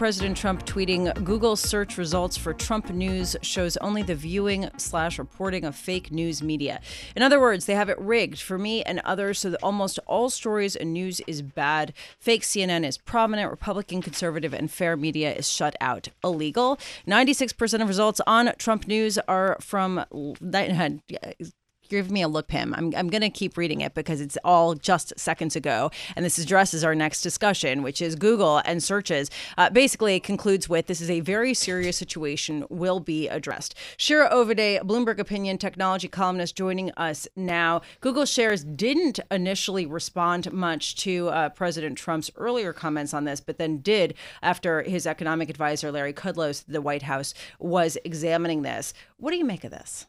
President 0.00 0.34
Trump 0.34 0.64
tweeting 0.64 1.12
Google 1.24 1.56
search 1.56 1.98
results 1.98 2.34
for 2.34 2.54
Trump 2.54 2.88
news 2.88 3.36
shows 3.42 3.76
only 3.76 4.02
the 4.02 4.14
viewing 4.14 4.70
slash 4.78 5.18
reporting 5.18 5.62
of 5.62 5.76
fake 5.76 6.10
news 6.10 6.42
media. 6.42 6.80
In 7.14 7.22
other 7.22 7.38
words, 7.38 7.66
they 7.66 7.74
have 7.74 7.90
it 7.90 7.98
rigged 7.98 8.40
for 8.40 8.56
me 8.56 8.82
and 8.82 9.00
others 9.00 9.40
so 9.40 9.50
that 9.50 9.62
almost 9.62 9.98
all 10.06 10.30
stories 10.30 10.74
and 10.74 10.94
news 10.94 11.20
is 11.26 11.42
bad. 11.42 11.92
Fake 12.18 12.44
CNN 12.44 12.86
is 12.86 12.96
prominent, 12.96 13.50
Republican, 13.50 14.00
conservative, 14.00 14.54
and 14.54 14.70
fair 14.70 14.96
media 14.96 15.34
is 15.34 15.50
shut 15.50 15.76
out. 15.82 16.08
Illegal. 16.24 16.78
96% 17.06 17.82
of 17.82 17.86
results 17.86 18.22
on 18.26 18.52
Trump 18.56 18.88
news 18.88 19.18
are 19.28 19.58
from 19.60 20.06
give 21.90 22.10
me 22.10 22.22
a 22.22 22.28
look, 22.28 22.46
Pim. 22.46 22.72
I'm, 22.74 22.94
I'm 22.96 23.08
going 23.08 23.20
to 23.20 23.28
keep 23.28 23.56
reading 23.56 23.82
it 23.82 23.94
because 23.94 24.20
it's 24.20 24.38
all 24.44 24.74
just 24.74 25.12
seconds 25.18 25.56
ago. 25.56 25.90
And 26.16 26.24
this 26.24 26.38
addresses 26.38 26.84
our 26.84 26.94
next 26.94 27.22
discussion, 27.22 27.82
which 27.82 28.00
is 28.00 28.14
Google 28.14 28.62
and 28.64 28.82
searches. 28.82 29.30
Uh, 29.58 29.68
basically, 29.68 30.16
it 30.16 30.22
concludes 30.22 30.68
with 30.68 30.86
this 30.86 31.00
is 31.00 31.10
a 31.10 31.20
very 31.20 31.52
serious 31.52 31.96
situation, 31.96 32.64
will 32.70 33.00
be 33.00 33.28
addressed. 33.28 33.74
Shira 33.96 34.28
Ovide, 34.30 34.80
Bloomberg 34.84 35.18
Opinion 35.18 35.58
technology 35.58 36.08
columnist, 36.08 36.56
joining 36.56 36.92
us 36.92 37.28
now. 37.36 37.82
Google 38.00 38.24
shares 38.24 38.64
didn't 38.64 39.18
initially 39.30 39.84
respond 39.84 40.52
much 40.52 40.94
to 40.96 41.28
uh, 41.28 41.48
President 41.50 41.98
Trump's 41.98 42.30
earlier 42.36 42.72
comments 42.72 43.12
on 43.12 43.24
this, 43.24 43.40
but 43.40 43.58
then 43.58 43.78
did 43.78 44.14
after 44.42 44.82
his 44.82 45.06
economic 45.06 45.50
advisor, 45.50 45.90
Larry 45.90 46.12
Kudlow, 46.12 46.64
the 46.66 46.80
White 46.80 47.02
House, 47.02 47.34
was 47.58 47.98
examining 48.04 48.62
this. 48.62 48.94
What 49.16 49.32
do 49.32 49.36
you 49.36 49.44
make 49.44 49.64
of 49.64 49.72
this? 49.72 50.06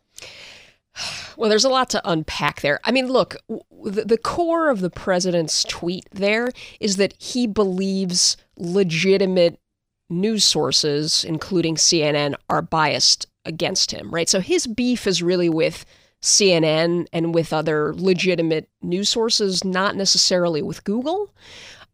Well, 1.38 1.50
there's 1.50 1.66
a 1.66 1.70
lot 1.70 1.89
to 1.92 2.02
unpack 2.08 2.61
there. 2.61 2.80
I 2.84 2.92
mean, 2.92 3.08
look, 3.08 3.36
the, 3.50 4.20
core 4.22 4.70
of 4.70 4.81
the 4.81 4.92
president's 4.92 5.64
tweet 5.64 6.06
there 6.11 6.50
is 6.80 6.97
that 6.97 7.16
he 7.17 7.47
believes 7.47 8.38
legitimate 8.58 9.59
news 10.09 10.44
sources, 10.44 11.23
including 11.23 11.75
CNN, 11.75 12.36
are 12.50 12.62
biased 12.62 13.25
against 13.45 13.92
him, 13.92 14.12
right? 14.12 14.30
So 14.30 14.39
his 14.39 14.67
beef 14.67 15.08
is 15.08 15.23
really 15.23 15.50
with 15.50 15.86
CNN 16.22 17.08
and 17.12 17.34
with 17.34 17.53
other 17.53 17.94
legitimate 17.95 18.69
news 18.81 19.09
sources, 19.09 19.64
not 19.64 19.95
necessarily 19.95 20.62
with 20.62 20.84
Google. 20.84 21.34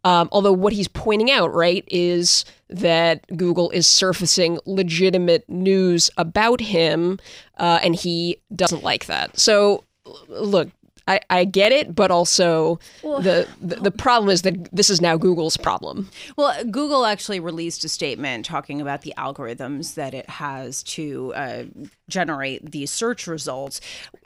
Um, 0.03 0.29
although 0.31 0.53
what 0.53 0.73
he's 0.73 0.87
pointing 0.87 1.31
out, 1.31 1.53
right, 1.53 1.83
is 1.87 2.45
that 2.69 3.25
Google 3.35 3.69
is 3.71 3.87
surfacing 3.87 4.59
legitimate 4.65 5.47
news 5.49 6.09
about 6.17 6.61
him, 6.61 7.19
uh, 7.57 7.79
and 7.83 7.95
he 7.95 8.37
doesn't 8.55 8.83
like 8.83 9.07
that. 9.07 9.37
So, 9.39 9.83
look, 10.27 10.69
I, 11.07 11.21
I 11.29 11.45
get 11.45 11.71
it, 11.71 11.95
but 11.95 12.11
also 12.11 12.79
well, 13.01 13.21
the, 13.21 13.47
the, 13.61 13.75
the 13.77 13.91
problem 13.91 14.29
is 14.29 14.41
that 14.41 14.69
this 14.75 14.89
is 14.89 14.99
now 14.99 15.15
Google's 15.15 15.55
problem. 15.55 16.09
Well, 16.35 16.63
Google 16.65 17.05
actually 17.05 17.39
released 17.39 17.85
a 17.85 17.89
statement 17.89 18.45
talking 18.45 18.81
about 18.81 19.03
the 19.03 19.13
algorithms 19.17 19.95
that 19.95 20.13
it 20.13 20.29
has 20.29 20.83
to 20.83 21.33
uh, 21.33 21.63
generate 22.09 22.71
these 22.71 22.91
search 22.91 23.25
results. 23.25 23.79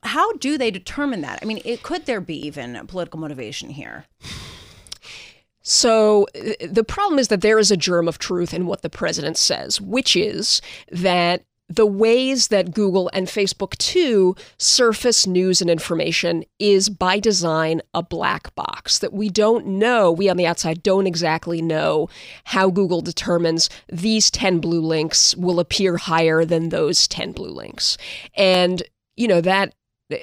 How 0.04 0.34
do 0.34 0.58
they 0.58 0.72
determine 0.72 1.22
that? 1.22 1.40
I 1.42 1.46
mean, 1.46 1.62
it, 1.64 1.84
could 1.84 2.06
there 2.06 2.22
be 2.22 2.36
even 2.48 2.86
political 2.88 3.20
motivation 3.20 3.70
here? 3.70 4.06
So 5.62 6.28
uh, 6.36 6.68
the 6.68 6.84
problem 6.84 7.20
is 7.20 7.28
that 7.30 7.42
there 7.42 7.60
is 7.60 7.72
a 7.72 7.78
germ 7.78 8.08
of 8.08 8.20
truth 8.20 8.54
in 8.54 8.66
what 8.66 8.82
the 8.82 8.90
president 8.90 9.38
says, 9.38 9.80
which 9.80 10.16
is 10.16 10.62
that 10.92 11.44
the 11.72 11.86
ways 11.86 12.50
that 12.50 12.74
Google 12.74 13.10
and 13.14 13.28
Facebook 13.28 13.78
too 13.78 14.36
surface 14.58 15.26
news 15.26 15.62
and 15.62 15.70
information 15.70 16.44
is 16.60 16.90
by 16.90 17.20
design 17.20 17.82
a 17.94 18.04
black 18.04 18.54
box 18.56 19.00
that 19.00 19.14
we 19.14 19.30
don't 19.30 19.66
know, 19.66 20.12
we 20.12 20.28
on 20.30 20.36
the 20.36 20.46
outside 20.46 20.84
don't 20.84 21.08
exactly 21.08 21.62
know 21.62 22.10
how 22.44 22.70
Google 22.70 23.02
determines 23.02 23.70
these 23.90 24.30
10 24.30 24.60
blue 24.60 24.82
links 24.82 25.36
will 25.38 25.60
appear 25.60 25.98
higher 25.98 26.44
than 26.44 26.70
those 26.70 27.08
10 27.08 27.32
blue 27.32 27.52
links. 27.52 27.98
And 28.36 28.84
you 29.16 29.28
know 29.28 29.42
that 29.42 29.74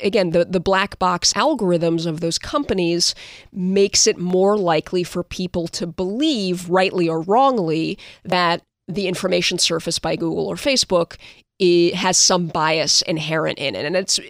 again 0.03 0.31
the, 0.31 0.44
the 0.44 0.60
black 0.60 0.99
box 0.99 1.32
algorithms 1.34 2.06
of 2.06 2.21
those 2.21 2.38
companies 2.38 3.15
makes 3.53 4.06
it 4.06 4.19
more 4.19 4.56
likely 4.56 5.04
for 5.04 5.22
people 5.22 5.69
to 5.69 5.87
believe 5.87 6.69
rightly 6.69 7.09
or 7.09 7.21
wrongly 7.22 7.98
that 8.25 8.62
the 8.87 9.06
information 9.06 9.59
surfaced 9.59 10.03
by 10.03 10.16
google 10.16 10.47
or 10.47 10.56
facebook 10.56 11.16
has 11.94 12.16
some 12.16 12.47
bias 12.47 13.03
inherent 13.03 13.59
in 13.59 13.75
it. 13.75 13.84
And 13.84 13.97
it's 13.97 14.21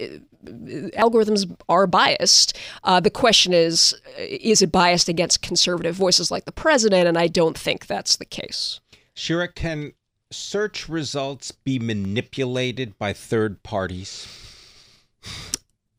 algorithms 0.96 1.54
are 1.68 1.86
biased. 1.86 2.56
Uh, 2.84 3.00
the 3.00 3.10
question 3.10 3.52
is 3.52 3.94
is 4.18 4.62
it 4.62 4.72
biased 4.72 5.08
against 5.08 5.42
conservative 5.42 5.94
voices 5.94 6.30
like 6.30 6.44
the 6.44 6.52
president? 6.52 7.06
And 7.06 7.18
i 7.18 7.26
don't 7.26 7.58
think 7.58 7.86
that's 7.86 8.16
the 8.16 8.24
case. 8.24 8.80
Shira 9.14 9.48
can 9.48 9.92
search 10.30 10.88
results 10.88 11.52
be 11.52 11.78
manipulated 11.78 12.98
by 12.98 13.12
third 13.12 13.62
parties 13.62 14.47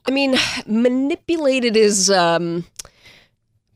I 0.06 0.12
mean, 0.12 0.36
manipulated 0.66 1.78
is 1.78 2.10
um, 2.10 2.66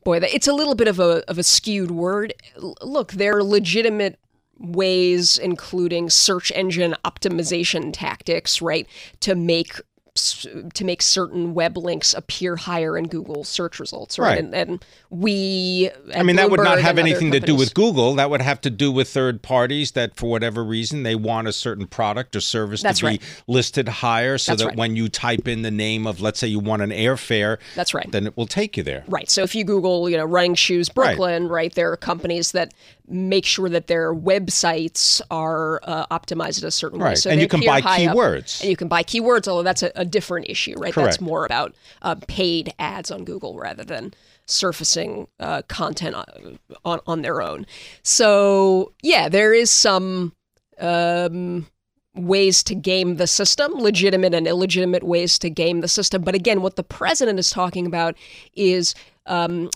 boy, 0.04 0.18
it's 0.18 0.48
a 0.48 0.52
little 0.52 0.74
bit 0.74 0.88
of 0.88 0.98
a 0.98 1.28
of 1.30 1.38
a 1.38 1.42
skewed 1.42 1.90
word. 1.90 2.34
Look, 2.56 3.12
there 3.12 3.36
are 3.36 3.44
legitimate 3.44 4.18
ways, 4.58 5.38
including 5.38 6.10
search 6.10 6.52
engine 6.54 6.94
optimization 7.04 7.92
tactics, 7.92 8.62
right, 8.62 8.88
to 9.20 9.34
make 9.34 9.80
to 10.14 10.84
make 10.84 11.02
certain 11.02 11.54
web 11.54 11.76
links 11.76 12.14
appear 12.14 12.54
higher 12.54 12.96
in 12.96 13.08
Google 13.08 13.42
search 13.42 13.80
results, 13.80 14.16
right? 14.16 14.28
right. 14.28 14.38
And, 14.38 14.54
and, 14.54 14.84
we, 15.10 15.90
I 16.14 16.24
mean, 16.24 16.36
that 16.36 16.50
would 16.50 16.60
not 16.60 16.80
have 16.80 16.98
anything 16.98 17.30
to 17.32 17.40
do 17.40 17.54
with 17.54 17.74
Google. 17.74 18.16
That 18.16 18.30
would 18.30 18.42
have 18.42 18.60
to 18.62 18.70
do 18.70 18.90
with 18.90 19.08
third 19.08 19.42
parties 19.42 19.92
that, 19.92 20.16
for 20.16 20.28
whatever 20.28 20.64
reason, 20.64 21.04
they 21.04 21.14
want 21.14 21.46
a 21.46 21.52
certain 21.52 21.86
product 21.86 22.34
or 22.34 22.40
service 22.40 22.82
That's 22.82 22.98
to 23.00 23.06
right. 23.06 23.20
be 23.20 23.26
listed 23.46 23.88
higher, 23.88 24.38
so 24.38 24.52
That's 24.52 24.62
that 24.62 24.68
right. 24.70 24.76
when 24.76 24.96
you 24.96 25.08
type 25.08 25.46
in 25.46 25.62
the 25.62 25.70
name 25.70 26.06
of, 26.06 26.20
let's 26.20 26.40
say, 26.40 26.48
you 26.48 26.58
want 26.58 26.82
an 26.82 26.90
airfare, 26.90 27.58
That's 27.76 27.94
right. 27.94 28.10
Then 28.10 28.26
it 28.26 28.36
will 28.36 28.48
take 28.48 28.76
you 28.76 28.82
there. 28.82 29.04
Right. 29.06 29.30
So 29.30 29.42
if 29.42 29.54
you 29.54 29.64
Google, 29.64 30.10
you 30.10 30.16
know, 30.16 30.24
running 30.24 30.56
shoes 30.56 30.88
Brooklyn, 30.88 31.44
right, 31.44 31.50
right 31.50 31.74
there 31.74 31.92
are 31.92 31.96
companies 31.96 32.52
that 32.52 32.74
make 33.06 33.44
sure 33.44 33.68
that 33.68 33.86
their 33.86 34.14
websites 34.14 35.20
are 35.30 35.80
uh, 35.82 36.06
optimized 36.06 36.62
in 36.62 36.68
a 36.68 36.70
certain 36.70 36.98
right. 36.98 37.10
way. 37.10 37.14
So 37.16 37.30
and 37.30 37.40
you 37.40 37.48
can 37.48 37.60
buy 37.60 37.80
keywords. 37.80 38.60
And 38.60 38.70
you 38.70 38.76
can 38.76 38.88
buy 38.88 39.02
keywords, 39.02 39.46
although 39.46 39.62
that's 39.62 39.82
a, 39.82 39.92
a 39.94 40.04
different 40.04 40.48
issue, 40.48 40.74
right? 40.78 40.92
Correct. 40.92 41.06
That's 41.06 41.20
more 41.20 41.44
about 41.44 41.74
uh, 42.02 42.16
paid 42.28 42.72
ads 42.78 43.10
on 43.10 43.24
Google 43.24 43.58
rather 43.58 43.84
than 43.84 44.14
surfacing 44.46 45.26
uh, 45.40 45.62
content 45.68 46.14
on, 46.14 46.58
on, 46.84 47.00
on 47.06 47.22
their 47.22 47.42
own. 47.42 47.66
So 48.02 48.92
yeah, 49.02 49.28
there 49.28 49.52
is 49.52 49.70
some 49.70 50.32
um, 50.80 51.66
ways 52.14 52.62
to 52.64 52.74
game 52.74 53.16
the 53.16 53.26
system, 53.26 53.72
legitimate 53.74 54.34
and 54.34 54.46
illegitimate 54.46 55.02
ways 55.02 55.38
to 55.40 55.50
game 55.50 55.80
the 55.80 55.88
system. 55.88 56.22
But 56.22 56.34
again, 56.34 56.62
what 56.62 56.76
the 56.76 56.84
president 56.84 57.38
is 57.38 57.50
talking 57.50 57.86
about 57.86 58.16
is 58.54 58.94
um, 59.26 59.70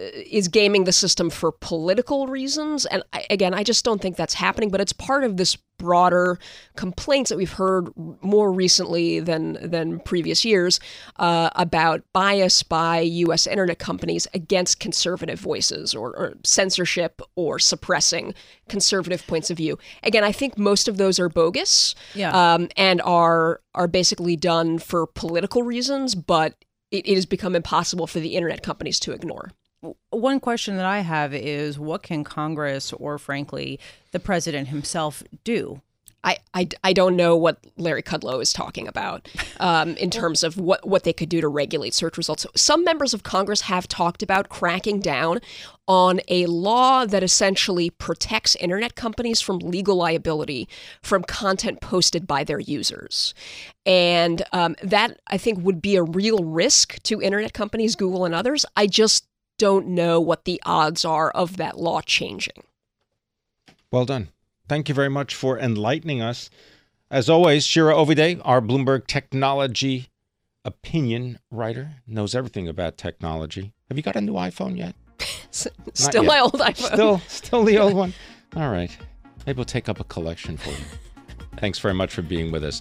is 0.00 0.48
gaming 0.48 0.84
the 0.84 0.92
system 0.92 1.28
for 1.28 1.52
political 1.52 2.26
reasons. 2.26 2.86
And 2.86 3.02
I, 3.12 3.26
again, 3.28 3.52
I 3.52 3.62
just 3.62 3.84
don't 3.84 4.00
think 4.00 4.16
that's 4.16 4.34
happening, 4.34 4.70
but 4.70 4.80
it's 4.80 4.94
part 4.94 5.24
of 5.24 5.36
this 5.36 5.56
broader 5.78 6.38
complaints 6.76 7.30
that 7.30 7.36
we've 7.36 7.52
heard 7.52 7.88
more 8.22 8.52
recently 8.52 9.20
than 9.20 9.58
than 9.62 9.98
previous 10.00 10.44
years 10.44 10.80
uh, 11.16 11.50
about 11.54 12.02
bias 12.12 12.62
by 12.62 13.00
U.S. 13.00 13.46
internet 13.46 13.78
companies 13.78 14.26
against 14.32 14.80
conservative 14.80 15.38
voices 15.38 15.94
or, 15.94 16.16
or, 16.16 16.34
censorship 16.44 17.20
or 17.34 17.58
suppressing 17.58 18.34
conservative 18.68 19.26
points 19.26 19.50
of 19.50 19.56
view. 19.56 19.78
Again, 20.02 20.24
I 20.24 20.32
think 20.32 20.56
most 20.56 20.88
of 20.88 20.96
those 20.96 21.18
are 21.18 21.28
bogus 21.28 21.94
yeah. 22.14 22.54
um, 22.54 22.68
and 22.76 23.02
are 23.02 23.60
are 23.74 23.88
basically 23.88 24.36
done 24.36 24.78
for 24.78 25.06
political 25.06 25.62
reasons, 25.62 26.14
but 26.14 26.54
it, 26.90 27.06
it 27.06 27.14
has 27.14 27.26
become 27.26 27.54
impossible 27.54 28.06
for 28.06 28.20
the 28.20 28.34
internet 28.34 28.62
companies 28.62 28.98
to 29.00 29.12
ignore. 29.12 29.50
One 30.20 30.38
question 30.38 30.76
that 30.76 30.84
I 30.84 31.00
have 31.00 31.32
is 31.32 31.78
what 31.78 32.02
can 32.02 32.24
Congress 32.24 32.92
or, 32.92 33.18
frankly, 33.18 33.80
the 34.12 34.20
president 34.20 34.68
himself 34.68 35.22
do 35.44 35.80
I, 36.22 36.36
I, 36.52 36.68
I 36.84 36.92
don't 36.92 37.16
know 37.16 37.36
what 37.36 37.58
Larry 37.78 38.02
Kudlow 38.02 38.42
is 38.42 38.52
talking 38.52 38.86
about 38.86 39.28
um, 39.58 39.96
in 39.96 40.10
terms 40.10 40.42
of 40.42 40.58
what, 40.58 40.86
what 40.86 41.04
they 41.04 41.12
could 41.12 41.28
do 41.28 41.40
to 41.40 41.48
regulate 41.48 41.94
search 41.94 42.16
results. 42.16 42.46
Some 42.54 42.84
members 42.84 43.14
of 43.14 43.22
Congress 43.22 43.62
have 43.62 43.88
talked 43.88 44.22
about 44.22 44.48
cracking 44.48 45.00
down 45.00 45.40
on 45.88 46.20
a 46.28 46.46
law 46.46 47.04
that 47.06 47.22
essentially 47.22 47.90
protects 47.90 48.54
internet 48.56 48.94
companies 48.94 49.40
from 49.40 49.58
legal 49.58 49.96
liability 49.96 50.68
from 51.02 51.22
content 51.24 51.80
posted 51.80 52.26
by 52.26 52.44
their 52.44 52.60
users. 52.60 53.34
And 53.86 54.42
um, 54.52 54.76
that, 54.82 55.18
I 55.26 55.38
think, 55.38 55.64
would 55.64 55.80
be 55.80 55.96
a 55.96 56.02
real 56.02 56.44
risk 56.44 57.02
to 57.04 57.20
internet 57.20 57.54
companies, 57.54 57.96
Google 57.96 58.24
and 58.24 58.34
others. 58.34 58.66
I 58.76 58.86
just 58.86 59.26
don't 59.60 59.88
know 59.88 60.18
what 60.18 60.46
the 60.46 60.58
odds 60.64 61.04
are 61.04 61.30
of 61.32 61.58
that 61.58 61.78
law 61.78 62.00
changing. 62.00 62.64
Well 63.92 64.06
done. 64.06 64.30
Thank 64.70 64.88
you 64.88 64.94
very 64.94 65.10
much 65.10 65.34
for 65.34 65.58
enlightening 65.58 66.22
us. 66.22 66.48
As 67.10 67.28
always, 67.28 67.66
Shira 67.66 67.94
Ovide, 67.94 68.40
our 68.42 68.62
Bloomberg 68.62 69.06
technology 69.06 70.08
opinion 70.64 71.38
writer, 71.50 71.96
knows 72.06 72.34
everything 72.34 72.68
about 72.68 72.96
technology. 72.96 73.74
Have 73.88 73.98
you 73.98 74.02
got 74.02 74.16
a 74.16 74.22
new 74.22 74.32
iPhone 74.32 74.78
yet? 74.78 74.94
still 75.50 76.22
my 76.22 76.40
old 76.40 76.54
iPhone. 76.54 76.92
Still, 76.94 77.18
still 77.28 77.64
the 77.64 77.78
old 77.78 77.92
one. 78.04 78.14
All 78.56 78.70
right. 78.70 78.96
Maybe 79.46 79.56
we'll 79.58 79.66
take 79.66 79.90
up 79.90 80.00
a 80.00 80.04
collection 80.04 80.56
for 80.56 80.70
you. 80.70 80.84
Thanks 81.58 81.78
very 81.78 81.92
much 81.92 82.14
for 82.14 82.22
being 82.22 82.50
with 82.50 82.64
us. 82.64 82.80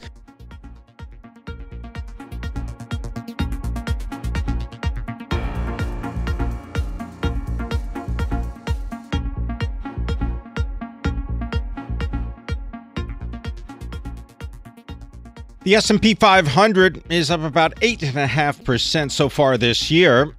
The 15.69 15.75
S&P 15.75 16.15
500 16.15 17.03
is 17.11 17.29
up 17.29 17.41
about 17.41 17.75
8.5% 17.75 19.11
so 19.11 19.29
far 19.29 19.55
this 19.55 19.91
year. 19.91 20.35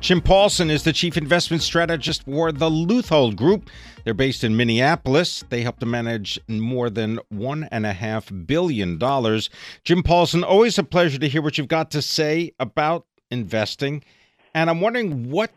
Jim 0.00 0.22
Paulsen 0.22 0.70
is 0.70 0.82
the 0.82 0.94
chief 0.94 1.18
investment 1.18 1.62
strategist 1.62 2.22
for 2.24 2.50
the 2.52 2.70
Leuthold 2.70 3.36
Group. 3.36 3.68
They're 4.02 4.14
based 4.14 4.44
in 4.44 4.56
Minneapolis. 4.56 5.44
They 5.50 5.60
help 5.60 5.78
to 5.80 5.84
manage 5.84 6.40
more 6.48 6.88
than 6.88 7.20
$1.5 7.34 8.46
billion. 8.46 8.98
Jim 8.98 10.02
Paulsen, 10.02 10.42
always 10.42 10.78
a 10.78 10.84
pleasure 10.84 11.18
to 11.18 11.28
hear 11.28 11.42
what 11.42 11.58
you've 11.58 11.68
got 11.68 11.90
to 11.90 12.00
say 12.00 12.52
about 12.58 13.04
investing. 13.30 14.02
And 14.54 14.70
I'm 14.70 14.80
wondering 14.80 15.30
what 15.30 15.50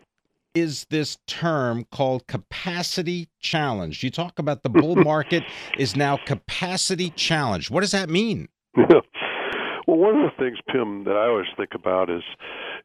is 0.54 0.88
this 0.90 1.20
term 1.26 1.86
called 1.90 2.28
capacity 2.28 3.30
challenge? 3.40 4.04
You 4.04 4.12
talk 4.12 4.40
about 4.40 4.64
the 4.64 4.70
bull 4.70 4.96
market 4.98 5.44
is 5.78 5.96
now 5.96 6.18
capacity 6.18 7.12
challenge. 7.12 7.72
What 7.72 7.80
does 7.80 7.92
that 7.92 8.10
mean? 8.10 8.50
well, 9.88 9.98
one 9.98 10.16
of 10.16 10.32
the 10.32 10.44
things, 10.44 10.58
Pim, 10.68 11.06
that 11.06 11.16
I 11.16 11.28
always 11.28 11.48
think 11.56 11.72
about 11.74 12.10
is, 12.10 12.24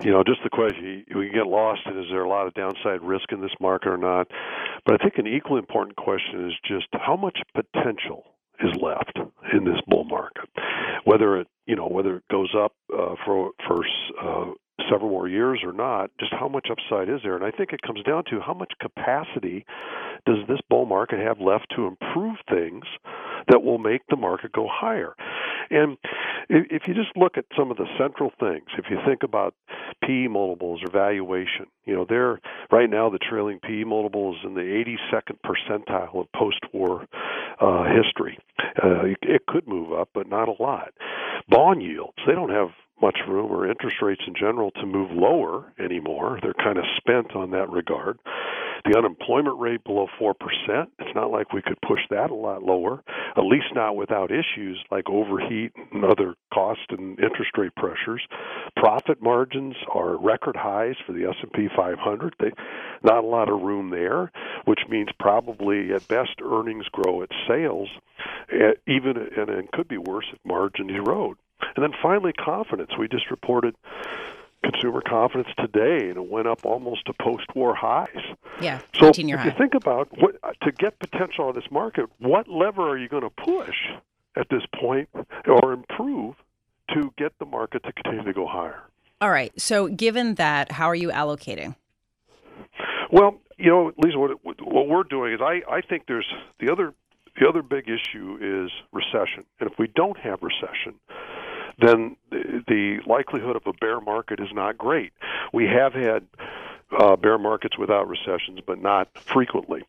you 0.02 0.10
know, 0.10 0.22
just 0.24 0.40
the 0.44 0.50
question 0.50 1.04
we 1.14 1.30
get 1.30 1.46
lost 1.46 1.80
in 1.86 1.98
is 1.98 2.06
there 2.10 2.24
a 2.24 2.28
lot 2.28 2.46
of 2.46 2.54
downside 2.54 3.02
risk 3.02 3.32
in 3.32 3.40
this 3.40 3.54
market 3.60 3.88
or 3.88 3.96
not? 3.96 4.28
But 4.86 5.00
I 5.00 5.04
think 5.04 5.18
an 5.18 5.26
equally 5.26 5.58
important 5.58 5.96
question 5.96 6.46
is 6.48 6.54
just 6.66 6.86
how 6.92 7.16
much 7.16 7.38
potential 7.54 8.24
is 8.62 8.76
left 8.80 9.18
in 9.52 9.64
this 9.64 9.80
bull 9.86 10.04
market, 10.04 10.48
whether 11.04 11.40
it 11.40 11.48
you 11.66 11.76
know 11.76 11.86
whether 11.86 12.16
it 12.16 12.24
goes 12.30 12.54
up 12.56 12.72
uh, 12.92 13.14
for 13.24 13.50
for 13.66 13.84
uh, 14.22 14.52
several 14.90 15.10
more 15.10 15.28
years 15.28 15.60
or 15.64 15.72
not, 15.72 16.10
just 16.18 16.32
how 16.38 16.48
much 16.48 16.68
upside 16.70 17.08
is 17.08 17.20
there? 17.22 17.36
And 17.36 17.44
I 17.44 17.50
think 17.50 17.72
it 17.72 17.80
comes 17.82 18.02
down 18.02 18.24
to 18.30 18.40
how 18.40 18.54
much 18.54 18.72
capacity 18.80 19.64
does 20.26 20.38
this 20.48 20.60
bull 20.68 20.86
market 20.86 21.18
have 21.18 21.40
left 21.40 21.66
to 21.76 21.86
improve 21.86 22.36
things 22.48 22.84
that 23.48 23.62
will 23.62 23.78
make 23.78 24.02
the 24.08 24.16
market 24.16 24.52
go 24.52 24.68
higher. 24.70 25.14
And 25.70 25.96
if 26.48 26.82
you 26.86 26.94
just 26.94 27.16
look 27.16 27.36
at 27.36 27.44
some 27.56 27.70
of 27.70 27.76
the 27.76 27.86
central 27.98 28.32
things, 28.40 28.64
if 28.76 28.86
you 28.90 28.98
think 29.06 29.22
about 29.22 29.54
P 30.04 30.26
multiples 30.28 30.80
or 30.82 30.90
valuation, 30.90 31.66
you 31.84 31.94
know, 31.94 32.04
they're 32.08 32.40
right 32.72 32.90
now 32.90 33.08
the 33.08 33.18
trailing 33.18 33.60
P 33.60 33.84
multiple 33.84 34.34
is 34.34 34.44
in 34.44 34.54
the 34.54 34.60
82nd 34.60 35.38
percentile 35.44 36.20
of 36.20 36.32
post-war 36.32 37.06
uh, 37.60 37.84
history. 37.84 38.38
Uh, 38.82 39.14
it 39.22 39.46
could 39.46 39.68
move 39.68 39.92
up, 39.92 40.08
but 40.12 40.28
not 40.28 40.48
a 40.48 40.62
lot. 40.62 40.92
Bond 41.48 41.82
yields, 41.82 42.16
they 42.26 42.32
don't 42.32 42.50
have 42.50 42.68
much 43.00 43.18
room 43.26 43.50
or 43.50 43.68
interest 43.68 43.96
rates 44.02 44.22
in 44.26 44.34
general 44.34 44.70
to 44.72 44.86
move 44.86 45.10
lower 45.10 45.72
anymore. 45.78 46.38
They're 46.42 46.54
kind 46.54 46.78
of 46.78 46.84
spent 46.96 47.34
on 47.34 47.50
that 47.52 47.70
regard. 47.70 48.18
The 48.84 48.96
unemployment 48.96 49.58
rate 49.58 49.84
below 49.84 50.06
4%, 50.20 50.34
it's 50.98 51.14
not 51.14 51.30
like 51.30 51.52
we 51.52 51.62
could 51.62 51.80
push 51.86 52.00
that 52.10 52.30
a 52.30 52.34
lot 52.34 52.62
lower, 52.62 53.02
at 53.36 53.44
least 53.44 53.74
not 53.74 53.96
without 53.96 54.30
issues 54.30 54.82
like 54.90 55.08
overheat 55.08 55.72
and 55.92 56.04
other 56.04 56.34
cost 56.52 56.80
and 56.90 57.18
interest 57.18 57.50
rate 57.56 57.74
pressures. 57.76 58.22
Profit 58.76 59.22
margins 59.22 59.76
are 59.94 60.16
record 60.16 60.56
highs 60.56 60.96
for 61.06 61.12
the 61.12 61.24
S&P 61.24 61.68
500. 61.76 62.34
They 62.38 62.52
not 63.02 63.24
a 63.24 63.26
lot 63.26 63.48
of 63.48 63.62
room 63.62 63.90
there, 63.90 64.30
which 64.64 64.80
means 64.88 65.08
probably 65.18 65.92
at 65.92 66.06
best 66.08 66.40
earnings 66.42 66.86
grow 66.92 67.22
at 67.22 67.30
sales, 67.48 67.88
eh, 68.52 68.72
even 68.86 69.16
and 69.16 69.48
it 69.48 69.72
could 69.72 69.88
be 69.88 69.98
worse 69.98 70.26
if 70.32 70.38
margins 70.44 70.90
erode. 70.90 71.36
And 71.76 71.84
then 71.84 71.92
finally, 72.02 72.32
confidence. 72.32 72.90
We 72.98 73.08
just 73.08 73.30
reported 73.30 73.74
consumer 74.70 75.00
confidence 75.00 75.48
today, 75.58 76.08
and 76.08 76.16
it 76.16 76.28
went 76.28 76.46
up 76.46 76.64
almost 76.64 77.06
to 77.06 77.12
post-war 77.14 77.74
highs. 77.74 78.08
Yeah, 78.60 78.80
so 78.98 79.08
if 79.08 79.16
high. 79.16 79.22
you 79.22 79.52
think 79.56 79.74
about 79.74 80.08
what 80.18 80.36
uh, 80.42 80.52
to 80.62 80.72
get 80.72 80.98
potential 80.98 81.46
on 81.46 81.54
this 81.54 81.70
market, 81.70 82.06
what 82.18 82.48
lever 82.48 82.88
are 82.88 82.98
you 82.98 83.08
going 83.08 83.22
to 83.22 83.30
push 83.30 83.76
at 84.36 84.48
this 84.50 84.62
point 84.78 85.08
or 85.46 85.72
improve 85.72 86.34
to 86.94 87.12
get 87.16 87.38
the 87.38 87.46
market 87.46 87.82
to 87.84 87.92
continue 87.92 88.24
to 88.24 88.32
go 88.32 88.46
higher? 88.46 88.82
All 89.20 89.30
right. 89.30 89.52
So, 89.60 89.88
given 89.88 90.36
that, 90.36 90.72
how 90.72 90.86
are 90.86 90.94
you 90.94 91.10
allocating? 91.10 91.76
Well, 93.12 93.38
you 93.58 93.70
know, 93.70 93.92
Lisa, 93.98 94.18
what, 94.18 94.38
what 94.42 94.88
we're 94.88 95.02
doing 95.02 95.34
is 95.34 95.40
I, 95.42 95.60
I 95.70 95.80
think 95.82 96.04
there's 96.06 96.26
the 96.58 96.72
other 96.72 96.94
the 97.38 97.48
other 97.48 97.62
big 97.62 97.88
issue 97.88 98.38
is 98.40 98.70
recession, 98.92 99.44
and 99.60 99.70
if 99.70 99.78
we 99.78 99.86
don't 99.94 100.18
have 100.18 100.40
recession, 100.42 100.94
then 101.80 102.16
the 102.30 102.98
likelihood 103.06 103.56
of 103.56 103.62
a 103.66 103.72
bear 103.72 104.00
market 104.00 104.40
is 104.40 104.48
not 104.52 104.78
great. 104.78 105.12
We 105.52 105.66
have 105.66 105.92
had 105.92 106.26
uh, 106.98 107.16
bear 107.16 107.38
markets 107.38 107.78
without 107.78 108.08
recessions, 108.08 108.60
but 108.66 108.82
not 108.82 109.08
frequently. 109.14 109.82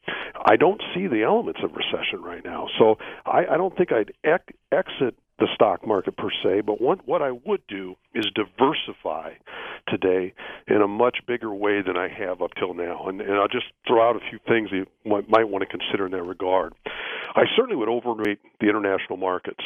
I 0.45 0.55
don't 0.55 0.81
see 0.93 1.07
the 1.07 1.23
elements 1.23 1.61
of 1.63 1.71
recession 1.75 2.21
right 2.21 2.43
now, 2.43 2.67
so 2.77 2.97
I, 3.25 3.45
I 3.51 3.57
don't 3.57 3.75
think 3.75 3.91
I'd 3.91 4.11
ec- 4.23 4.55
exit 4.71 5.15
the 5.39 5.47
stock 5.55 5.85
market 5.85 6.15
per 6.15 6.29
se. 6.43 6.61
But 6.61 6.79
one, 6.79 6.99
what 7.05 7.21
I 7.21 7.31
would 7.31 7.61
do 7.67 7.95
is 8.13 8.25
diversify 8.35 9.33
today 9.87 10.33
in 10.67 10.81
a 10.81 10.87
much 10.87 11.17
bigger 11.27 11.53
way 11.53 11.81
than 11.81 11.97
I 11.97 12.07
have 12.07 12.41
up 12.41 12.51
till 12.59 12.75
now. 12.75 13.07
And, 13.07 13.19
and 13.19 13.33
I'll 13.33 13.47
just 13.47 13.65
throw 13.87 14.07
out 14.07 14.15
a 14.15 14.29
few 14.29 14.39
things 14.47 14.69
you 14.71 14.85
might, 15.03 15.27
might 15.27 15.49
want 15.49 15.63
to 15.63 15.77
consider 15.77 16.05
in 16.05 16.11
that 16.11 16.23
regard. 16.23 16.73
I 17.35 17.43
certainly 17.55 17.75
would 17.75 17.89
overrate 17.89 18.39
the 18.59 18.69
international 18.69 19.17
markets 19.17 19.63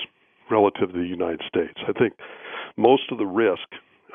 relative 0.49 0.91
to 0.91 0.97
the 0.97 1.07
United 1.07 1.41
States. 1.47 1.79
I 1.87 1.97
think 1.97 2.13
most 2.77 3.11
of 3.11 3.17
the 3.17 3.25
risk 3.25 3.67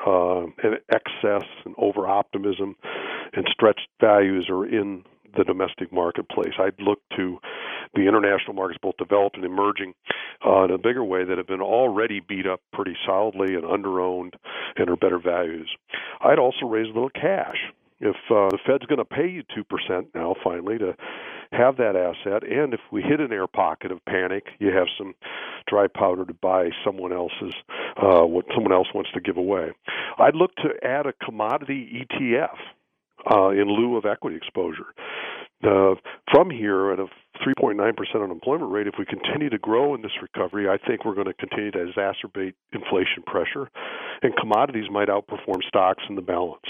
uh, 0.05 0.43
and 0.63 0.79
excess 0.91 1.47
and 1.65 1.75
over 1.77 2.07
optimism 2.07 2.75
and 3.33 3.47
stretched 3.51 3.87
values 3.99 4.47
are 4.49 4.65
in 4.65 5.03
the 5.37 5.43
domestic 5.43 5.91
marketplace. 5.93 6.53
I'd 6.59 6.79
look 6.79 6.99
to 7.15 7.37
the 7.93 8.07
international 8.07 8.53
markets, 8.53 8.79
both 8.81 8.97
developed 8.97 9.35
and 9.35 9.45
emerging, 9.45 9.93
uh, 10.45 10.63
in 10.63 10.71
a 10.71 10.77
bigger 10.77 11.03
way 11.03 11.23
that 11.23 11.37
have 11.37 11.47
been 11.47 11.61
already 11.61 12.19
beat 12.19 12.47
up 12.47 12.61
pretty 12.73 12.95
solidly 13.05 13.55
and 13.55 13.63
underowned 13.63 14.33
and 14.75 14.89
are 14.89 14.95
better 14.95 15.19
values. 15.19 15.69
I'd 16.21 16.39
also 16.39 16.65
raise 16.65 16.85
a 16.85 16.93
little 16.93 17.09
cash. 17.09 17.57
If 17.99 18.15
uh, 18.31 18.49
the 18.49 18.57
Fed's 18.65 18.85
going 18.85 18.97
to 18.97 19.05
pay 19.05 19.29
you 19.29 19.43
2% 19.55 20.07
now, 20.15 20.35
finally, 20.43 20.77
to 20.79 20.95
have 21.51 21.77
that 21.77 21.95
asset. 21.95 22.43
And 22.43 22.73
if 22.73 22.79
we 22.91 23.01
hit 23.01 23.19
an 23.19 23.31
air 23.31 23.47
pocket 23.47 23.91
of 23.91 24.03
panic, 24.05 24.45
you 24.59 24.69
have 24.69 24.87
some 24.97 25.13
dry 25.67 25.87
powder 25.87 26.25
to 26.25 26.33
buy 26.33 26.69
someone 26.85 27.11
else's 27.11 27.53
uh, 27.97 28.25
what 28.25 28.45
someone 28.53 28.73
else 28.73 28.87
wants 28.93 29.11
to 29.13 29.21
give 29.21 29.37
away. 29.37 29.71
I'd 30.17 30.35
look 30.35 30.55
to 30.57 30.69
add 30.83 31.05
a 31.05 31.13
commodity 31.13 32.05
ETF 32.05 32.55
uh, 33.29 33.49
in 33.49 33.67
lieu 33.67 33.97
of 33.97 34.05
equity 34.05 34.37
exposure. 34.37 34.93
Uh, 35.63 35.93
from 36.31 36.49
here, 36.49 36.91
at 36.91 36.99
a 36.99 37.05
3.9% 37.45 38.23
unemployment 38.23 38.71
rate, 38.71 38.87
if 38.87 38.95
we 38.97 39.05
continue 39.05 39.49
to 39.49 39.59
grow 39.59 39.93
in 39.93 40.01
this 40.01 40.11
recovery, 40.21 40.67
I 40.67 40.77
think 40.77 41.05
we're 41.05 41.13
going 41.13 41.27
to 41.27 41.33
continue 41.33 41.69
to 41.71 41.77
exacerbate 41.77 42.53
inflation 42.73 43.21
pressure, 43.27 43.69
and 44.23 44.35
commodities 44.37 44.85
might 44.89 45.07
outperform 45.07 45.63
stocks 45.67 46.03
in 46.09 46.15
the 46.15 46.21
balance. 46.21 46.65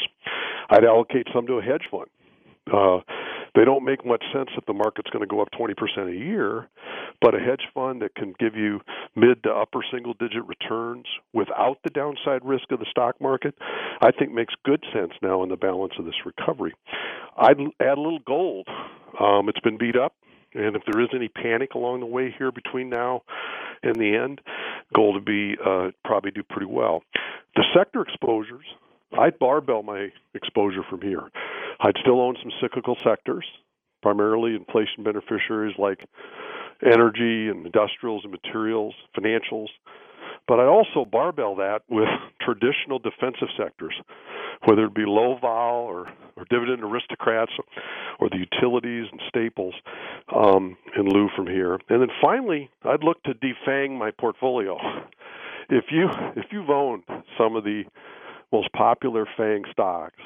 I'd 0.69 0.83
allocate 0.83 1.27
some 1.33 1.47
to 1.47 1.53
a 1.53 1.61
hedge 1.61 1.83
fund. 1.89 2.07
Uh, 2.71 2.99
they 3.55 3.65
don't 3.65 3.83
make 3.83 4.05
much 4.05 4.23
sense 4.33 4.49
if 4.57 4.65
the 4.65 4.73
market's 4.73 5.09
going 5.09 5.21
to 5.21 5.27
go 5.27 5.41
up 5.41 5.49
20% 5.51 5.75
a 6.09 6.17
year, 6.17 6.69
but 7.21 7.35
a 7.35 7.39
hedge 7.39 7.63
fund 7.73 8.01
that 8.01 8.15
can 8.15 8.33
give 8.39 8.55
you 8.55 8.79
mid 9.15 9.43
to 9.43 9.51
upper 9.51 9.79
single 9.91 10.13
digit 10.13 10.45
returns 10.47 11.05
without 11.33 11.77
the 11.83 11.89
downside 11.89 12.43
risk 12.45 12.71
of 12.71 12.79
the 12.79 12.85
stock 12.89 13.19
market, 13.19 13.55
I 14.01 14.11
think 14.11 14.31
makes 14.31 14.53
good 14.63 14.83
sense 14.93 15.11
now 15.21 15.43
in 15.43 15.49
the 15.49 15.57
balance 15.57 15.93
of 15.99 16.05
this 16.05 16.25
recovery. 16.25 16.73
I'd 17.37 17.59
add 17.79 17.97
a 17.97 18.01
little 18.01 18.19
gold. 18.25 18.67
Um, 19.19 19.49
it's 19.49 19.59
been 19.59 19.77
beat 19.77 19.95
up 19.97 20.13
And 20.53 20.75
if 20.75 20.83
there 20.91 21.01
is 21.01 21.09
any 21.13 21.27
panic 21.29 21.73
along 21.75 21.99
the 22.01 22.05
way 22.05 22.33
here 22.37 22.51
between 22.51 22.89
now 22.89 23.23
and 23.83 23.95
the 23.95 24.15
end, 24.15 24.41
gold 24.93 25.15
would 25.15 25.25
be 25.25 25.55
uh, 25.65 25.91
probably 26.03 26.31
do 26.31 26.43
pretty 26.43 26.67
well. 26.67 27.03
The 27.55 27.63
sector 27.75 28.01
exposures, 28.01 28.65
I'd 29.17 29.39
barbell 29.39 29.83
my 29.83 30.09
exposure 30.33 30.83
from 30.89 31.01
here. 31.01 31.23
I'd 31.81 31.97
still 32.01 32.21
own 32.21 32.35
some 32.41 32.51
cyclical 32.61 32.95
sectors, 33.03 33.45
primarily 34.01 34.55
inflation 34.55 35.03
beneficiaries 35.03 35.75
like 35.77 36.05
energy 36.83 37.49
and 37.49 37.65
industrials 37.65 38.23
and 38.23 38.31
materials, 38.31 38.93
financials. 39.17 39.67
But 40.47 40.59
I 40.59 40.65
also 40.65 41.05
barbell 41.05 41.55
that 41.55 41.81
with 41.89 42.07
traditional 42.41 42.99
defensive 42.99 43.49
sectors, 43.57 43.93
whether 44.65 44.85
it 44.85 44.93
be 44.93 45.05
low 45.05 45.37
vol 45.39 45.85
or, 45.85 46.07
or 46.35 46.45
dividend 46.49 46.83
aristocrats 46.83 47.51
or 48.19 48.29
the 48.29 48.37
utilities 48.37 49.07
and 49.11 49.21
staples 49.27 49.73
um, 50.35 50.77
in 50.97 51.05
lieu 51.07 51.29
from 51.35 51.47
here. 51.47 51.79
And 51.89 52.01
then 52.01 52.09
finally, 52.21 52.69
I'd 52.83 53.03
look 53.03 53.21
to 53.23 53.33
defang 53.33 53.97
my 53.97 54.11
portfolio. 54.11 54.77
If 55.69 55.85
you 55.89 56.09
if 56.35 56.47
you've 56.51 56.69
owned 56.69 57.03
some 57.37 57.55
of 57.55 57.63
the 57.63 57.83
most 58.51 58.71
popular 58.73 59.25
FANG 59.37 59.63
stocks, 59.71 60.19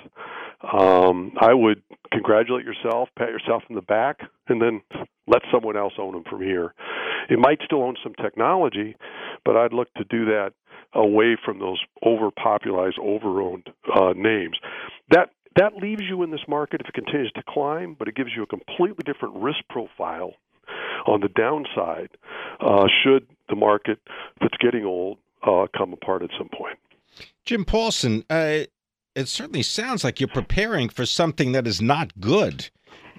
um, 0.71 1.33
I 1.39 1.53
would 1.53 1.81
congratulate 2.11 2.65
yourself, 2.65 3.09
pat 3.17 3.29
yourself 3.29 3.63
in 3.69 3.75
the 3.75 3.81
back, 3.81 4.19
and 4.47 4.61
then 4.61 4.81
let 5.27 5.41
someone 5.51 5.77
else 5.77 5.93
own 5.99 6.13
them 6.13 6.23
from 6.29 6.41
here. 6.41 6.73
It 7.29 7.39
might 7.39 7.59
still 7.65 7.83
own 7.83 7.95
some 8.03 8.13
technology, 8.21 8.95
but 9.43 9.55
I'd 9.55 9.73
look 9.73 9.93
to 9.95 10.03
do 10.03 10.25
that 10.25 10.53
away 10.93 11.37
from 11.43 11.59
those 11.59 11.79
overpopularized, 12.03 12.99
overowned 12.99 13.67
uh, 13.93 14.13
names. 14.15 14.57
That 15.09 15.29
that 15.55 15.75
leaves 15.77 16.03
you 16.09 16.21
in 16.23 16.31
this 16.31 16.41
market 16.47 16.81
if 16.81 16.87
it 16.87 16.93
continues 16.93 17.31
to 17.33 17.43
climb, 17.47 17.95
but 17.97 18.07
it 18.07 18.15
gives 18.15 18.31
you 18.35 18.43
a 18.43 18.47
completely 18.47 19.03
different 19.05 19.35
risk 19.35 19.59
profile 19.69 20.33
on 21.07 21.21
the 21.21 21.29
downside 21.29 22.09
uh, 22.59 22.85
should 23.03 23.27
the 23.49 23.55
market 23.55 23.99
that's 24.41 24.57
getting 24.59 24.83
old 24.85 25.17
uh, 25.43 25.67
come 25.77 25.93
apart 25.93 26.23
at 26.23 26.29
some 26.37 26.49
point. 26.49 26.77
Jim 27.45 27.63
Paulsen, 27.63 28.25
uh, 28.29 28.65
it 29.15 29.29
certainly 29.29 29.63
sounds 29.63 30.03
like 30.03 30.19
you're 30.19 30.27
preparing 30.27 30.89
for 30.89 31.05
something 31.05 31.53
that 31.53 31.65
is 31.65 31.81
not 31.81 32.19
good 32.19 32.69